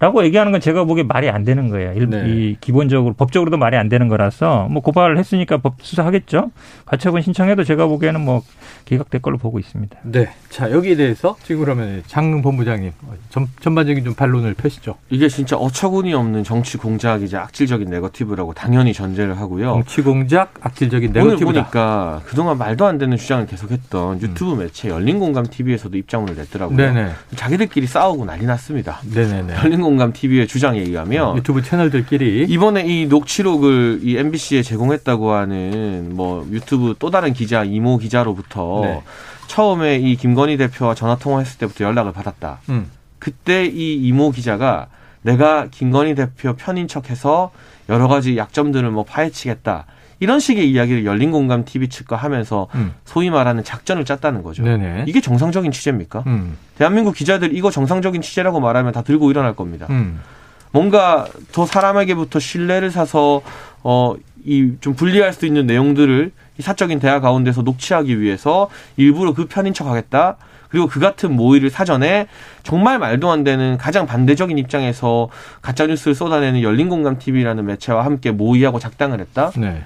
라고 0.00 0.24
얘기하는 0.24 0.50
건 0.50 0.62
제가 0.62 0.84
보기에 0.84 1.04
말이 1.04 1.28
안 1.28 1.44
되는 1.44 1.68
거예요. 1.68 1.92
일- 1.92 2.08
네. 2.08 2.24
이 2.26 2.56
기본적으로 2.58 3.12
법적으로도 3.12 3.58
말이 3.58 3.76
안 3.76 3.90
되는 3.90 4.08
거라서 4.08 4.66
뭐 4.70 4.80
고발을 4.82 5.18
했으니까 5.18 5.58
법 5.58 5.74
수사하겠죠. 5.82 6.50
가처분 6.86 7.20
신청해도 7.20 7.64
제가 7.64 7.86
보기에는 7.86 8.18
뭐 8.22 8.42
기각될 8.86 9.20
걸로 9.20 9.36
보고 9.36 9.58
있습니다. 9.58 9.98
네. 10.04 10.30
자, 10.48 10.70
여기에 10.70 10.96
대해서 10.96 11.36
지금 11.42 11.60
그러면 11.64 12.02
장 12.06 12.40
본부장님 12.40 12.92
전, 13.28 13.46
전반적인 13.60 14.02
좀 14.02 14.14
반론을 14.14 14.54
펴시죠. 14.54 14.94
이게 15.10 15.28
진짜 15.28 15.56
어처구니 15.56 16.14
없는 16.14 16.44
정치 16.44 16.78
공작이자 16.78 17.42
악질적인 17.42 17.90
네거티브라고 17.90 18.54
당연히 18.54 18.94
전제를 18.94 19.38
하고요. 19.38 19.66
정치 19.74 20.00
공작, 20.00 20.54
악질적인 20.62 21.10
오늘 21.10 21.22
네거티브다. 21.36 21.52
보니까 21.62 22.22
그동안 22.24 22.56
말도 22.56 22.86
안 22.86 22.96
되는 22.96 23.18
주장을 23.18 23.46
계속했던 23.46 24.22
유튜브 24.22 24.60
매체 24.62 24.88
열린공감 24.88 25.44
TV에서도 25.46 25.94
입장문을 25.98 26.36
냈더라고요. 26.36 26.76
네네. 26.76 27.10
자기들끼리 27.36 27.86
싸우고 27.86 28.24
난리 28.24 28.46
났습니다. 28.46 28.98
네네네. 29.14 29.56
열린공감 29.56 29.89
열린 29.89 29.89
공감 29.90 30.12
TV의 30.12 30.46
주장에 30.46 30.78
의하면 30.80 31.36
유튜브 31.36 31.62
채널들끼리 31.62 32.46
이번에 32.48 32.84
이 32.86 33.06
녹취록을 33.06 34.00
이 34.02 34.16
MBC에 34.16 34.62
제공했다고 34.62 35.32
하는 35.32 36.14
뭐 36.14 36.46
유튜브 36.52 36.94
또 36.98 37.10
다른 37.10 37.32
기자 37.32 37.64
이모 37.64 37.98
기자로부터 37.98 38.80
네. 38.84 39.02
처음에 39.48 39.96
이 39.96 40.14
김건희 40.14 40.56
대표와 40.56 40.94
전화 40.94 41.16
통화했을 41.16 41.58
때부터 41.58 41.84
연락을 41.84 42.12
받았다. 42.12 42.60
음. 42.68 42.90
그때 43.18 43.66
이 43.66 43.94
이모 43.94 44.30
기자가 44.30 44.86
내가 45.22 45.66
김건희 45.70 46.14
대표 46.14 46.54
편인 46.54 46.86
척해서 46.86 47.50
여러 47.90 48.08
가지 48.08 48.36
약점들을 48.36 48.90
뭐 48.90 49.04
파헤치겠다. 49.04 49.86
이런 50.20 50.38
식의 50.38 50.70
이야기를 50.70 51.04
열린 51.04 51.30
공감 51.30 51.64
TV 51.64 51.88
측과 51.88 52.16
하면서 52.16 52.68
음. 52.74 52.94
소위 53.04 53.30
말하는 53.30 53.64
작전을 53.64 54.04
짰다는 54.04 54.42
거죠. 54.42 54.62
네네. 54.62 55.04
이게 55.08 55.20
정상적인 55.20 55.72
취재입니까? 55.72 56.24
음. 56.26 56.56
대한민국 56.76 57.14
기자들 57.14 57.56
이거 57.56 57.70
정상적인 57.70 58.20
취재라고 58.22 58.60
말하면 58.60 58.92
다 58.92 59.02
들고 59.02 59.30
일어날 59.30 59.56
겁니다. 59.56 59.86
음. 59.90 60.20
뭔가 60.72 61.26
더 61.52 61.66
사람에게부터 61.66 62.38
신뢰를 62.38 62.90
사서 62.90 63.42
어 63.82 64.14
이좀 64.44 64.94
불리할 64.94 65.32
수 65.32 65.46
있는 65.46 65.66
내용들을 65.66 66.32
이 66.58 66.62
사적인 66.62 67.00
대화 67.00 67.20
가운데서 67.20 67.62
녹취하기 67.62 68.20
위해서 68.20 68.68
일부러 68.96 69.32
그 69.32 69.46
편인 69.46 69.74
척하겠다. 69.74 70.36
그리고 70.70 70.86
그 70.86 71.00
같은 71.00 71.34
모의를 71.34 71.68
사전에 71.68 72.26
정말 72.62 72.98
말도 72.98 73.30
안 73.30 73.44
되는 73.44 73.76
가장 73.76 74.06
반대적인 74.06 74.56
입장에서 74.56 75.28
가짜 75.60 75.86
뉴스를 75.86 76.14
쏟아내는 76.14 76.62
열린공감 76.62 77.18
TV라는 77.18 77.66
매체와 77.66 78.04
함께 78.04 78.30
모의하고 78.30 78.78
작당을 78.78 79.20
했다. 79.20 79.50
네. 79.56 79.82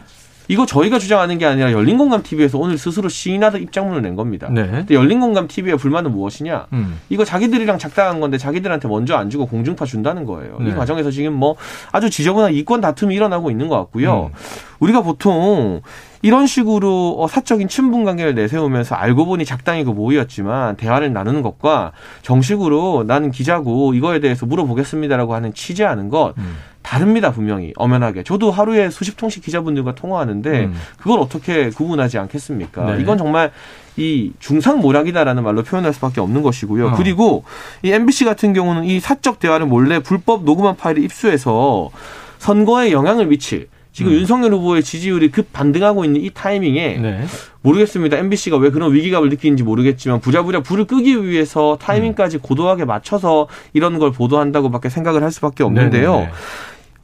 이거 0.49 0.67
저희가 0.67 0.99
주장하는 0.99 1.39
게 1.39 1.47
아니라 1.47 1.73
열린공감 1.73 2.23
TV에서 2.23 2.59
오늘 2.59 2.77
스스로 2.77 3.09
시인하듯 3.09 3.63
입장문을 3.63 4.03
낸 4.03 4.15
겁니다. 4.15 4.49
네. 4.51 4.67
근데 4.67 4.95
열린공감 4.95 5.49
TV의 5.49 5.79
불만은 5.79 6.13
무엇이냐? 6.13 6.67
음. 6.75 7.01
이거 7.09 7.25
자기들이랑 7.25 7.79
작당한 7.79 8.21
건데 8.21 8.37
자기들한테 8.37 8.89
먼저 8.89 9.17
안 9.17 9.31
주고 9.31 9.47
공중파 9.47 9.87
준다는 9.87 10.27
거예요. 10.27 10.59
네. 10.61 10.71
이 10.71 10.75
과정에서 10.75 11.11
지금 11.11 11.33
뭐 11.33 11.57
아주 11.93 12.11
지저분한 12.11 12.53
이권 12.53 12.83
다툼이 12.83 13.15
일어나고 13.15 13.51
있는 13.51 13.69
것 13.69 13.77
같고요. 13.77 14.31
음. 14.33 14.39
우리가 14.81 15.01
보통 15.03 15.81
이런 16.25 16.47
식으로 16.47 17.17
어, 17.19 17.29
사적인 17.29 17.69
친분 17.69 18.03
관계를 18.05 18.35
내세우면서 18.35 18.95
알고 18.95 19.27
보니 19.27 19.45
작당이고 19.45 19.93
모의였지만 19.93 20.77
대화를 20.77 21.13
나누는 21.13 21.43
것과 21.43 21.93
정식으로 22.23 23.05
나는 23.07 23.31
기자고 23.31 23.93
이거에 23.93 24.21
대해서 24.21 24.47
물어보겠습니다라고 24.47 25.35
하는 25.35 25.53
취재하는 25.53 26.09
것 26.09 26.33
음. 26.39 26.57
다릅니다 26.81 27.31
분명히 27.31 27.75
엄연하게 27.77 28.23
저도 28.23 28.51
하루에 28.51 28.89
수십 28.89 29.19
통씩 29.19 29.43
기자분들과 29.45 29.95
통화하는데 29.95 30.65
음. 30.65 30.75
그걸 30.97 31.21
어떻게 31.21 31.69
구분하지 31.69 32.17
않겠습니까? 32.17 32.95
네. 32.95 33.03
이건 33.03 33.19
정말 33.19 33.53
이 33.99 34.33
중상 34.39 34.81
모략이다라는 34.81 35.45
말로 35.45 35.63
표현할 35.63 35.93
수밖에 35.93 36.23
없는 36.23 36.41
것이고요. 36.41 36.89
어. 36.89 36.95
그리고 36.97 37.45
이 37.83 37.93
MBC 37.93 38.25
같은 38.25 38.55
경우는 38.55 38.85
이 38.85 38.99
사적 38.99 39.41
대화를 39.41 39.67
몰래 39.67 39.99
불법 39.99 40.45
녹음한 40.45 40.77
파일을 40.79 41.05
입수해서 41.05 41.91
선거에 42.39 42.93
영향을 42.93 43.27
미칠 43.27 43.69
지금 43.95 44.11
음. 44.11 44.17
윤석열 44.17 44.53
후보의 44.53 44.83
지지율이 44.83 45.31
급 45.31 45.53
반등하고 45.53 46.05
있는 46.05 46.21
이 46.21 46.29
타이밍에 46.35 46.99
네. 46.99 47.25
모르겠습니다. 47.63 48.19
MBC가 48.19 48.57
왜 48.57 48.71
그런 48.71 48.93
위기감을 48.93 49.29
느끼는지 49.29 49.63
모르겠지만 49.63 50.21
부자부자 50.21 50.61
불을 50.61 50.87
끄기 50.87 51.25
위해서 51.25 51.79
타이밍까지 51.81 52.39
고도하게 52.39 52.87
맞춰서 52.87 53.47
이런 53.73 54.01
걸 54.01 54.11
보도한다고밖에 54.11 54.89
생각을 54.89 55.23
할 55.23 55.31
수밖에 55.31 55.63
없는데요. 55.63 56.13
네네네. 56.13 56.33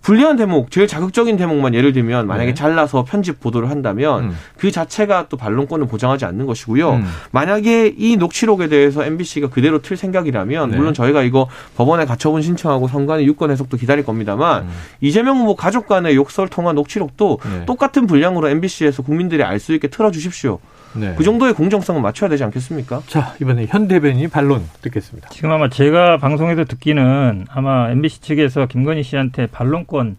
불리한 0.03 0.37
대목, 0.37 0.71
제일 0.71 0.87
자극적인 0.87 1.37
대목만 1.37 1.75
예를 1.75 1.93
들면 1.93 2.27
만약에 2.27 2.51
네. 2.51 2.55
잘라서 2.55 3.05
편집 3.05 3.39
보도를 3.41 3.69
한다면 3.69 4.25
음. 4.25 4.37
그 4.57 4.71
자체가 4.71 5.27
또 5.29 5.37
반론권을 5.37 5.87
보장하지 5.89 6.25
않는 6.25 6.47
것이고요. 6.47 6.93
음. 6.93 7.05
만약에 7.33 7.95
이 7.97 8.17
녹취록에 8.17 8.69
대해서 8.69 9.05
MBC가 9.05 9.51
그대로 9.51 9.83
틀 9.83 9.97
생각이라면 9.97 10.71
네. 10.71 10.77
물론 10.77 10.95
저희가 10.95 11.23
이거 11.23 11.49
법원에 11.77 12.07
가처분 12.07 12.41
신청하고 12.41 12.89
선관위 12.89 13.27
유권 13.27 13.51
해석도 13.51 13.77
기다릴 13.77 14.05
겁니다만 14.05 14.65
음. 14.65 14.71
이재명 15.01 15.39
후보 15.39 15.55
가족 15.55 15.87
간의 15.87 16.17
욕설 16.17 16.49
통한 16.49 16.75
녹취록도 16.77 17.39
네. 17.43 17.67
똑같은 17.67 18.07
분량으로 18.07 18.49
MBC에서 18.49 19.03
국민들이 19.03 19.43
알 19.43 19.61
수 19.61 19.75
있게 19.75 19.89
틀어주십시오. 19.89 20.59
네. 20.95 21.15
그 21.17 21.23
정도의 21.25 21.55
공정성은 21.55 22.03
맞춰야 22.03 22.29
되지 22.29 22.43
않겠습니까? 22.45 23.03
자, 23.07 23.35
이번에 23.41 23.67
현 23.69 23.87
대변인이 23.89 24.29
반론 24.29 24.65
듣겠습니다. 24.83 25.29
지금 25.31 25.53
아마 25.53 25.69
제가 25.69 26.19
방송에서 26.19 26.65
듣기는 26.65 27.47
아마 27.49 27.91
MBC 27.91 28.21
측에서 28.23 28.67
김건희 28.67 29.03
씨한테 29.03 29.47
반론권 29.47 30.17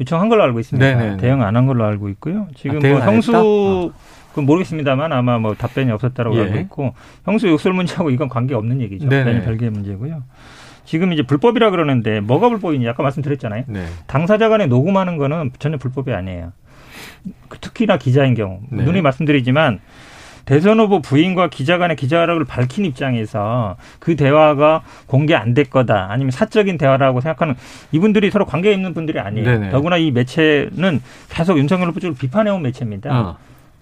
요청한 0.00 0.28
걸로 0.28 0.42
알고 0.44 0.60
있습니다. 0.60 0.86
네네네. 0.86 1.04
네, 1.04 1.16
네. 1.16 1.22
대응 1.22 1.42
안 1.42 1.56
한 1.56 1.66
걸로 1.66 1.84
알고 1.84 2.08
있고요. 2.10 2.46
지금 2.56 2.84
아, 2.84 2.88
뭐 2.88 3.00
형수 3.00 3.32
어. 3.34 3.90
그 4.34 4.40
모르겠습니다만 4.40 5.12
아마 5.12 5.38
뭐 5.38 5.54
답변이 5.54 5.90
없었다고 5.90 6.36
예. 6.36 6.42
알고 6.42 6.58
있고 6.58 6.94
형수 7.24 7.48
욕설 7.48 7.72
문제하고 7.72 8.10
이건 8.10 8.28
관계 8.28 8.54
없는 8.54 8.80
얘기죠. 8.82 9.08
네네. 9.08 9.44
별개의 9.44 9.70
문제고요. 9.70 10.22
지금 10.84 11.12
이제 11.12 11.22
불법이라 11.22 11.70
그러는데 11.70 12.20
뭐가 12.20 12.48
불법이냐 12.50 12.90
아까 12.90 13.02
말씀드렸잖아요. 13.02 13.64
네. 13.66 13.86
당사자 14.06 14.48
간에 14.50 14.66
녹음하는 14.66 15.16
거는 15.16 15.50
전혀 15.58 15.78
불법이 15.78 16.12
아니에요. 16.12 16.52
특히나 17.60 17.96
기자인 17.96 18.34
경우 18.34 18.60
네. 18.70 18.84
눈이 18.84 19.00
말씀드리지만 19.02 19.80
대선 20.46 20.80
후보 20.80 21.00
부인과 21.02 21.48
기자 21.48 21.76
간의 21.76 21.96
기자락을 21.96 22.44
밝힌 22.44 22.84
입장에서 22.86 23.76
그 23.98 24.16
대화가 24.16 24.82
공개 25.06 25.34
안 25.34 25.52
될 25.54 25.64
거다 25.70 26.06
아니면 26.10 26.30
사적인 26.30 26.76
대화라고 26.78 27.20
생각하는 27.20 27.54
이분들이 27.92 28.30
서로 28.30 28.44
관계 28.46 28.72
있는 28.72 28.94
분들이 28.94 29.18
아니에요. 29.18 29.44
네네. 29.44 29.70
더구나 29.70 29.96
이 29.96 30.10
매체는 30.10 31.00
계속 31.28 31.58
윤석열 31.58 31.88
후보 31.88 32.00
쪽을 32.00 32.16
비판해온 32.16 32.62
매체입니다. 32.62 33.10
어. 33.20 33.36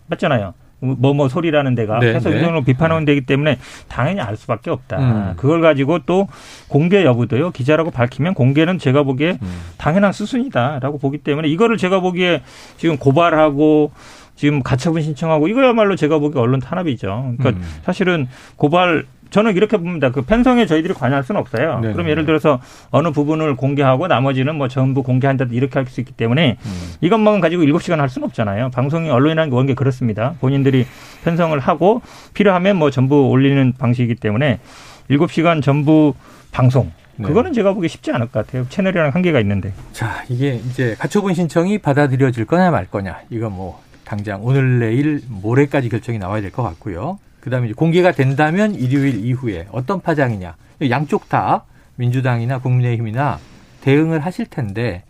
맞잖아요. 0.06 0.54
뭐뭐 0.80 1.14
뭐 1.14 1.28
소리라는 1.28 1.74
데가 1.74 1.98
네, 1.98 2.12
계속 2.12 2.30
네. 2.30 2.36
이정으로 2.38 2.62
비판하는 2.62 3.04
데이기 3.06 3.22
때문에 3.26 3.58
당연히 3.88 4.20
알 4.20 4.36
수밖에 4.36 4.70
없다. 4.70 4.98
음. 4.98 5.32
그걸 5.36 5.60
가지고 5.62 6.00
또 6.00 6.28
공개 6.68 7.04
여부도요. 7.04 7.50
기자라고 7.52 7.90
밝히면 7.90 8.34
공개는 8.34 8.78
제가 8.78 9.02
보기에 9.02 9.38
음. 9.40 9.60
당연한 9.78 10.12
수순이다라고 10.12 10.98
보기 10.98 11.18
때문에 11.18 11.48
이거를 11.48 11.76
제가 11.78 12.00
보기에 12.00 12.42
지금 12.76 12.98
고발하고 12.98 13.92
지금 14.36 14.62
가처분 14.62 15.02
신청하고 15.02 15.48
이거야말로 15.48 15.96
제가 15.96 16.18
보기에 16.18 16.40
언론 16.40 16.60
탄압이죠. 16.60 17.34
그러니까 17.38 17.50
음. 17.60 17.62
사실은 17.84 18.26
고발 18.56 19.04
저는 19.30 19.56
이렇게 19.56 19.76
봅니다. 19.76 20.12
그 20.12 20.22
편성에 20.22 20.64
저희들이 20.66 20.94
관여할 20.94 21.24
수는 21.24 21.40
없어요. 21.40 21.80
네네. 21.80 21.94
그럼 21.94 22.08
예를 22.08 22.24
들어서 22.24 22.60
어느 22.90 23.10
부분을 23.10 23.56
공개하고 23.56 24.06
나머지는 24.06 24.54
뭐 24.54 24.68
전부 24.68 25.02
공개한다 25.02 25.46
이렇게 25.50 25.78
할 25.78 25.86
수 25.88 26.00
있기 26.00 26.12
때문에 26.12 26.56
음. 26.64 26.92
이것만 27.00 27.40
가지고 27.40 27.64
일곱 27.64 27.82
시간 27.82 28.00
할 28.00 28.08
수는 28.08 28.28
없잖아요. 28.28 28.70
방송이 28.70 29.10
언론이라는 29.10 29.50
게 29.50 29.56
원래 29.56 29.74
그렇습니다. 29.74 30.34
본인들이 30.40 30.86
편성을 31.24 31.58
하고 31.58 32.00
필요하면 32.34 32.76
뭐 32.76 32.90
전부 32.90 33.28
올리는 33.28 33.72
방식이기 33.76 34.14
때문에 34.16 34.60
일곱 35.08 35.32
시간 35.32 35.60
전부 35.60 36.14
방송 36.52 36.92
네. 37.16 37.28
그거는 37.28 37.52
제가 37.52 37.72
보기 37.74 37.88
쉽지 37.88 38.10
않을 38.12 38.28
것 38.28 38.46
같아요. 38.46 38.66
채널이랑 38.68 39.10
한계가 39.14 39.38
있는데. 39.40 39.72
자, 39.92 40.24
이게 40.28 40.54
이제 40.68 40.96
가처분 40.98 41.34
신청이 41.34 41.78
받아들여질 41.78 42.44
거냐 42.44 42.70
말 42.70 42.86
거냐. 42.90 43.20
이거 43.30 43.50
뭐 43.50 43.80
당장 44.04 44.44
오늘 44.44 44.78
내일 44.78 45.22
모레까지 45.28 45.88
결정이 45.88 46.18
나와야 46.18 46.40
될 46.40 46.50
것 46.50 46.62
같고요. 46.62 47.18
그다음에 47.40 47.66
이제 47.66 47.74
공개가 47.74 48.12
된다면 48.12 48.74
일요일 48.74 49.24
이후에 49.24 49.66
어떤 49.70 50.00
파장이냐. 50.00 50.54
양쪽 50.90 51.28
다 51.28 51.64
민주당이나 51.96 52.58
국민의힘이나 52.58 53.38
대응을 53.82 54.20
하실 54.20 54.46
텐데 54.46 55.04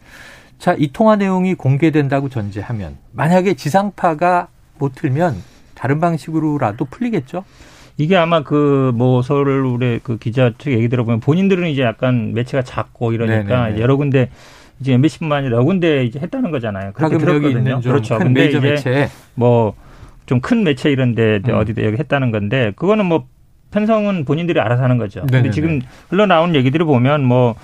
자, 0.59 0.75
이 0.79 0.93
통화 0.93 1.17
내용이 1.17 1.55
공개된다고 1.55 2.29
전제하면 2.29 2.97
만약에 3.13 3.55
지상파가 3.55 4.49
못 4.79 4.95
틀면 4.95 5.35
다른 5.75 6.01
방식으로라도 6.01 6.85
풀리겠죠? 6.87 7.45
이게 7.97 8.17
아마 8.17 8.43
그 8.43 8.93
뭐 8.95 9.23
서울의 9.23 10.01
그 10.03 10.19
기자 10.19 10.53
측 10.59 10.73
얘기 10.73 10.89
들어보면 10.89 11.21
본인들은 11.21 11.69
이제 11.69 11.83
약간 11.83 12.33
매체가 12.35 12.63
작고 12.65 13.13
이러니까. 13.13 13.71
여러 13.81 13.97
군데 13.97 14.31
이제 14.81 14.93
MBC뿐만 14.93 15.39
아니라 15.39 15.63
군데 15.63 16.05
이제 16.05 16.19
했다는 16.19 16.51
거잖아요. 16.51 16.93
그렇게 16.93 17.19
들었거든요. 17.19 17.81
그렇죠. 17.81 18.19
근데 18.19 18.47
이제 18.47 18.61
매체. 18.61 19.09
뭐 19.35 19.75
좀큰 20.27 20.65
매체 20.65 20.91
이런데 20.91 21.41
음. 21.49 21.55
어디도 21.55 21.85
여기 21.85 21.97
했다는 21.97 22.31
건데 22.31 22.73
그거는 22.77 23.07
뭐 23.07 23.27
편성은 23.71 24.25
본인들이 24.25 24.61
알아서 24.61 24.83
하는 24.83 24.99
거죠. 24.99 25.21
네네네. 25.21 25.43
근데 25.43 25.51
지금 25.51 25.81
흘러나온 26.09 26.55
얘기들을 26.55 26.87
보면 26.87 27.25
뭐 27.25 27.55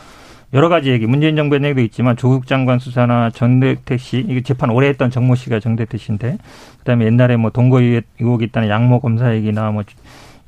여러 0.53 0.69
가지 0.69 0.91
얘기, 0.91 1.07
문재인 1.07 1.37
정부의 1.37 1.63
얘기도 1.63 1.81
있지만 1.83 2.17
조국 2.17 2.49
장관 2.49 2.81
수사나 2.81 3.31
정대택 3.31 4.01
씨, 4.01 4.19
이게 4.19 4.41
재판 4.41 4.71
오래 4.71 4.89
했던 4.89 5.09
정모 5.09 5.37
씨가 5.37 5.61
정대택 5.61 6.01
씨인데, 6.01 6.39
그 6.79 6.85
다음에 6.85 7.07
옛날에 7.07 7.37
뭐 7.37 7.51
동거 7.51 7.81
의혹이 7.81 8.47
있다는 8.47 8.69
양모 8.69 8.99
검사 8.99 9.33
얘기나 9.33 9.71
뭐 9.71 9.85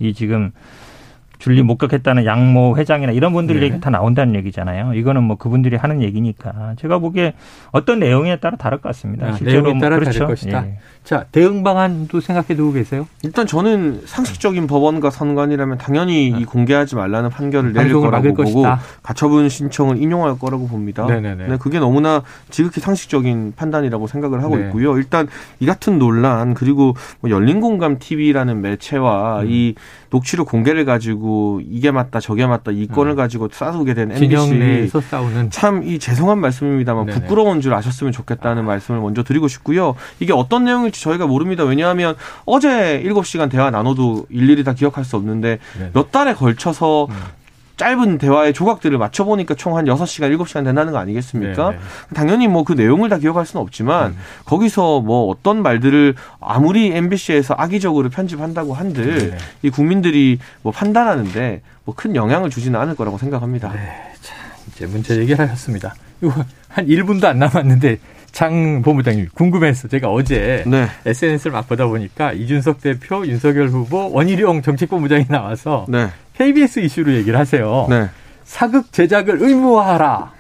이 0.03 0.13
지금 0.13 0.51
줄리 1.43 1.61
목격했다는 1.65 2.25
양모 2.25 2.77
회장이나 2.77 3.11
이런 3.11 3.33
분들 3.33 3.59
네. 3.59 3.67
얘기 3.67 3.81
다 3.81 3.91
나온다는 3.91 4.37
얘기잖아요. 4.37 4.95
이거는 4.95 5.25
뭐 5.25 5.37
그분들이 5.37 5.75
하는 5.75 6.01
얘기니까 6.01 6.75
제가 6.79 6.99
보기에 6.99 7.35
어떤 7.73 7.99
내용에 7.99 8.37
따라 8.37 8.57
다를 8.57 8.79
것 8.79 8.91
같습니다. 8.91 9.27
아, 9.27 9.33
실제로 9.33 9.63
내용에 9.63 9.81
따라 9.81 9.99
그렇죠. 9.99 10.21
다를 10.21 10.29
것이다. 10.29 10.67
예. 10.67 10.79
자 11.03 11.25
대응 11.33 11.65
방안도 11.65 12.21
생각해 12.21 12.55
두고 12.55 12.73
계세요? 12.75 13.09
일단 13.25 13.45
저는 13.45 14.03
상식적인 14.05 14.69
법원과 14.69 15.11
선관이라면 15.11 15.79
당연히 15.79 16.33
아. 16.33 16.39
이 16.39 16.45
공개하지 16.45 16.95
말라는 16.95 17.31
판결을 17.31 17.73
내릴 17.73 17.95
거라고 17.95 18.23
보고 18.23 18.45
것이다. 18.45 18.79
가처분 19.03 19.49
신청을 19.49 20.01
인용할 20.01 20.39
거라고 20.39 20.69
봅니다. 20.69 21.07
네네네. 21.07 21.49
네, 21.49 21.57
그게 21.57 21.81
너무나 21.81 22.23
지극히 22.51 22.81
상식적인 22.81 23.55
판단이라고 23.57 24.07
생각을 24.07 24.45
하고 24.45 24.59
네. 24.59 24.67
있고요. 24.67 24.97
일단 24.97 25.27
이 25.59 25.67
같은 25.67 25.99
논란 25.99 26.55
그리고 26.55 26.95
뭐 27.19 27.33
열린공감 27.33 27.99
TV라는 27.99 28.61
매체와 28.61 29.41
음. 29.41 29.47
이 29.49 29.75
녹취록 30.11 30.47
공개를 30.47 30.85
가지고 30.85 31.32
가지고 31.33 31.61
이게 31.69 31.91
맞다 31.91 32.21
저게 32.21 32.47
맞다 32.47 32.71
이권을 32.71 33.13
음. 33.13 33.17
가지고 33.17 33.49
싸우게 33.51 33.95
된 33.95 34.11
MBC 34.13 34.29
참 35.51 35.83
이 35.83 35.99
죄송한 35.99 36.39
말씀입니다만 36.39 37.07
네네. 37.07 37.21
부끄러운 37.21 37.61
줄 37.61 37.75
아셨으면 37.75 38.13
좋겠다는 38.13 38.65
말씀을 38.65 39.01
먼저 39.01 39.23
드리고 39.23 39.49
싶고요. 39.49 39.95
이게 40.21 40.33
어떤 40.33 40.65
내용일지 40.65 41.03
저희가 41.03 41.27
모릅니다. 41.27 41.65
왜냐하면 41.65 42.15
어제 42.45 43.03
7시간 43.05 43.51
대화 43.51 43.71
나눠도 43.71 44.27
일일이 44.29 44.63
다 44.65 44.75
기억할 44.75 45.05
수 45.05 45.17
없는데 45.17 45.59
네네. 45.79 45.91
몇 45.95 46.13
달에 46.13 46.35
걸쳐서 46.35 47.07
음. 47.11 47.15
짧은 47.83 48.19
대화의 48.19 48.53
조각들을 48.53 48.97
맞춰보니까 48.97 49.55
총한 49.57 49.87
6시간, 49.87 50.33
7시간 50.39 50.65
된다는 50.65 50.93
거 50.93 50.99
아니겠습니까? 50.99 51.71
네네. 51.71 51.83
당연히 52.15 52.47
뭐 52.47 52.63
그 52.63 52.75
내용을 52.75 53.09
다 53.09 53.19
기억할 53.19 53.45
수는 53.45 53.61
없지만 53.61 54.13
음. 54.13 54.19
거기서 54.45 55.01
뭐 55.01 55.27
어떤 55.29 55.63
말들을 55.63 56.15
아무리 56.41 56.93
MBC에서 56.95 57.55
악의적으로 57.59 58.09
편집한다고 58.09 58.73
한들 58.73 59.19
네네. 59.19 59.37
이 59.63 59.71
국민들이 59.71 60.39
뭐 60.63 60.71
판단하는데 60.73 61.61
뭐 61.85 61.95
큰 61.97 62.15
영향을 62.15 62.51
주지는 62.51 62.79
않을 62.79 62.95
거라고 62.95 63.19
생각합니다. 63.19 63.73
이제 64.69 64.87
문제 64.87 65.17
얘기를 65.17 65.41
하셨습니다. 65.41 65.93
이거 66.23 66.33
한 66.69 66.87
1분도 66.87 67.25
안 67.25 67.41
남았는데 67.41 67.99
장 68.33 68.83
본부장님 68.83 69.29
궁금해서 69.35 69.89
제가 69.89 70.11
어제 70.11 70.65
네. 70.67 70.89
SNS를 71.05 71.53
막 71.53 71.69
보다 71.69 71.87
보니까 71.87 72.33
이준석 72.33 72.81
대표, 72.81 73.27
윤석열 73.27 73.69
후보, 73.69 74.11
원희룡 74.11 74.63
정책본부장이 74.63 75.27
나와서 75.29 75.87
네. 75.89 76.09
KBS 76.35 76.81
이슈로 76.81 77.13
얘기를 77.15 77.39
하세요. 77.39 77.87
네. 77.89 78.09
사극 78.45 78.93
제작을 78.93 79.41
의무화하라. 79.41 80.33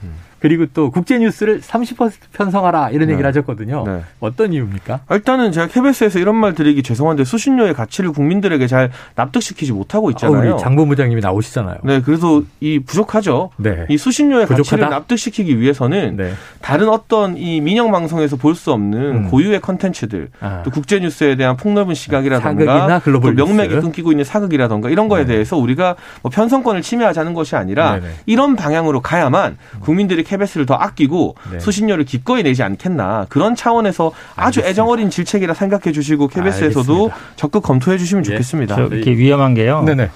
그리고 0.42 0.66
또 0.74 0.90
국제 0.90 1.18
뉴스를 1.18 1.60
30% 1.60 2.12
편성하라 2.32 2.90
이런 2.90 3.06
네. 3.06 3.12
얘기를 3.12 3.28
하셨거든요. 3.28 3.84
네. 3.86 4.00
어떤 4.18 4.52
이유입니까? 4.52 5.02
일단은 5.12 5.52
제가 5.52 5.68
KBS에서 5.68 6.18
이런 6.18 6.34
말 6.34 6.52
드리기 6.54 6.82
죄송한데 6.82 7.24
수신료의 7.24 7.74
가치를 7.74 8.10
국민들에게 8.12 8.66
잘 8.66 8.90
납득시키지 9.14 9.72
못하고 9.72 10.08
아, 10.08 10.10
있잖아요. 10.10 10.54
우리 10.54 10.60
장 10.60 10.74
본부장님이 10.74 11.20
나오시잖아요. 11.20 11.76
네, 11.84 12.00
그래서 12.02 12.42
이 12.58 12.80
부족하죠. 12.80 13.50
네. 13.56 13.86
이 13.88 13.96
수신료의 13.96 14.46
부족하다? 14.46 14.64
가치를 14.64 14.90
납득시키기 14.90 15.60
위해서는 15.60 16.16
네. 16.16 16.32
다른 16.60 16.88
어떤 16.88 17.36
이 17.36 17.60
민영 17.60 17.92
방송에서 17.92 18.36
볼 18.36 18.52
수 18.56 18.72
없는 18.72 19.00
음. 19.00 19.28
고유의 19.30 19.60
컨텐츠들, 19.60 20.28
아. 20.40 20.62
또 20.64 20.70
국제 20.70 20.98
뉴스에 21.00 21.36
대한 21.36 21.56
폭넓은 21.56 21.94
사극이나 21.94 21.94
시각이라던가, 21.94 22.98
글로벌 22.98 23.34
또 23.34 23.46
명맥이. 23.46 23.74
끊기고 23.80 24.10
있는 24.12 24.24
사극이라던가 24.24 24.90
이런 24.90 25.08
거에 25.08 25.22
네. 25.24 25.32
대해서 25.32 25.56
우리가 25.56 25.96
뭐 26.20 26.30
편성권을 26.30 26.82
침해하자는 26.82 27.32
것이 27.32 27.56
아니라 27.56 27.94
네네. 28.00 28.12
이런 28.26 28.56
방향으로 28.56 29.00
가야만 29.00 29.56
국민들이 29.80 30.22
KBS를 30.32 30.66
더 30.66 30.74
아끼고 30.74 31.36
네. 31.52 31.60
수신료를 31.60 32.04
기꺼이 32.04 32.42
내지 32.42 32.62
않겠나 32.62 33.26
그런 33.28 33.54
차원에서 33.54 34.12
아주 34.36 34.60
알겠습니다. 34.60 34.68
애정 34.68 34.88
어린 34.88 35.10
질책이라 35.10 35.54
생각해 35.54 35.92
주시고 35.92 36.28
알겠습니다. 36.34 37.16
적극 37.36 37.62
검토해 37.62 37.98
주시면 37.98 38.24
예. 38.26 38.30
좋겠습니다. 38.30 38.76
저 38.76 38.86
이렇게 38.86 39.12
위험한 39.12 39.54
게요. 39.54 39.82
네네. 39.82 40.10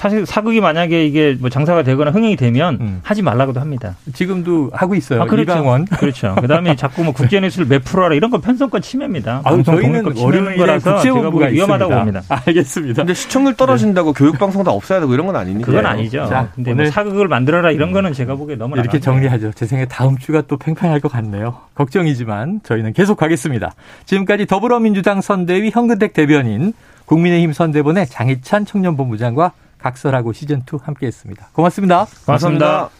사실 0.00 0.24
사극이 0.24 0.62
만약에 0.62 1.04
이게 1.04 1.36
뭐 1.38 1.50
장사가 1.50 1.82
되거나 1.82 2.10
흥행이 2.10 2.36
되면 2.36 2.78
음. 2.80 3.00
하지 3.02 3.20
말라고도 3.20 3.60
합니다. 3.60 3.96
지금도 4.14 4.70
하고 4.72 4.94
있어요. 4.94 5.20
아, 5.20 5.26
그렇죠. 5.26 5.42
이강원. 5.52 5.84
그렇죠. 5.84 6.34
그다음에 6.40 6.74
자꾸 6.74 7.04
뭐 7.04 7.12
국제 7.12 7.38
뉴스를 7.38 7.66
몇 7.66 7.84
프로 7.84 8.04
하라 8.04 8.14
이런 8.14 8.30
건 8.30 8.40
편성권 8.40 8.80
침해입니다. 8.80 9.42
방송 9.42 9.76
저희는 9.76 10.16
월요일에 10.16 10.56
거라서 10.56 11.00
제가 11.00 11.28
보기 11.28 11.52
위험하다고. 11.52 11.94
봅니다. 11.94 12.22
알겠습니다. 12.30 13.02
근데 13.02 13.12
시청률 13.12 13.56
떨어진다고 13.56 14.14
교육 14.14 14.38
방송 14.38 14.64
다 14.64 14.70
없애야 14.70 15.00
되고 15.00 15.12
이런 15.12 15.26
건 15.26 15.36
아니니까. 15.36 15.66
그건 15.66 15.82
네. 15.82 15.88
아니죠. 15.90 16.26
자, 16.30 16.48
근데 16.54 16.70
오늘- 16.72 16.84
뭐 16.84 16.90
사극을 16.92 17.28
만들어라 17.28 17.70
이런 17.70 17.92
거는 17.92 18.14
제가 18.14 18.36
보기에 18.36 18.56
너무 18.56 18.76
이렇게 18.76 18.96
나가네요. 18.96 19.02
정리하죠. 19.02 19.52
제 19.54 19.66
생각에 19.66 19.86
다음 19.86 20.16
주가 20.16 20.40
또 20.48 20.56
팽팽할 20.56 21.00
것 21.00 21.12
같네요. 21.12 21.56
걱정이지만 21.74 22.60
저희는 22.62 22.94
계속 22.94 23.18
가겠습니다. 23.18 23.74
지금까지 24.06 24.46
더불어민주당 24.46 25.20
선대위 25.20 25.68
현근택 25.74 26.14
대변인, 26.14 26.72
국민의힘 27.04 27.52
선대본의 27.52 28.06
장희찬 28.06 28.64
청년본부장과 28.64 29.52
각설하고 29.82 30.32
시즌2 30.32 30.82
함께했습니다. 30.82 31.50
고맙습니다. 31.52 32.06
고맙습니다. 32.26 32.99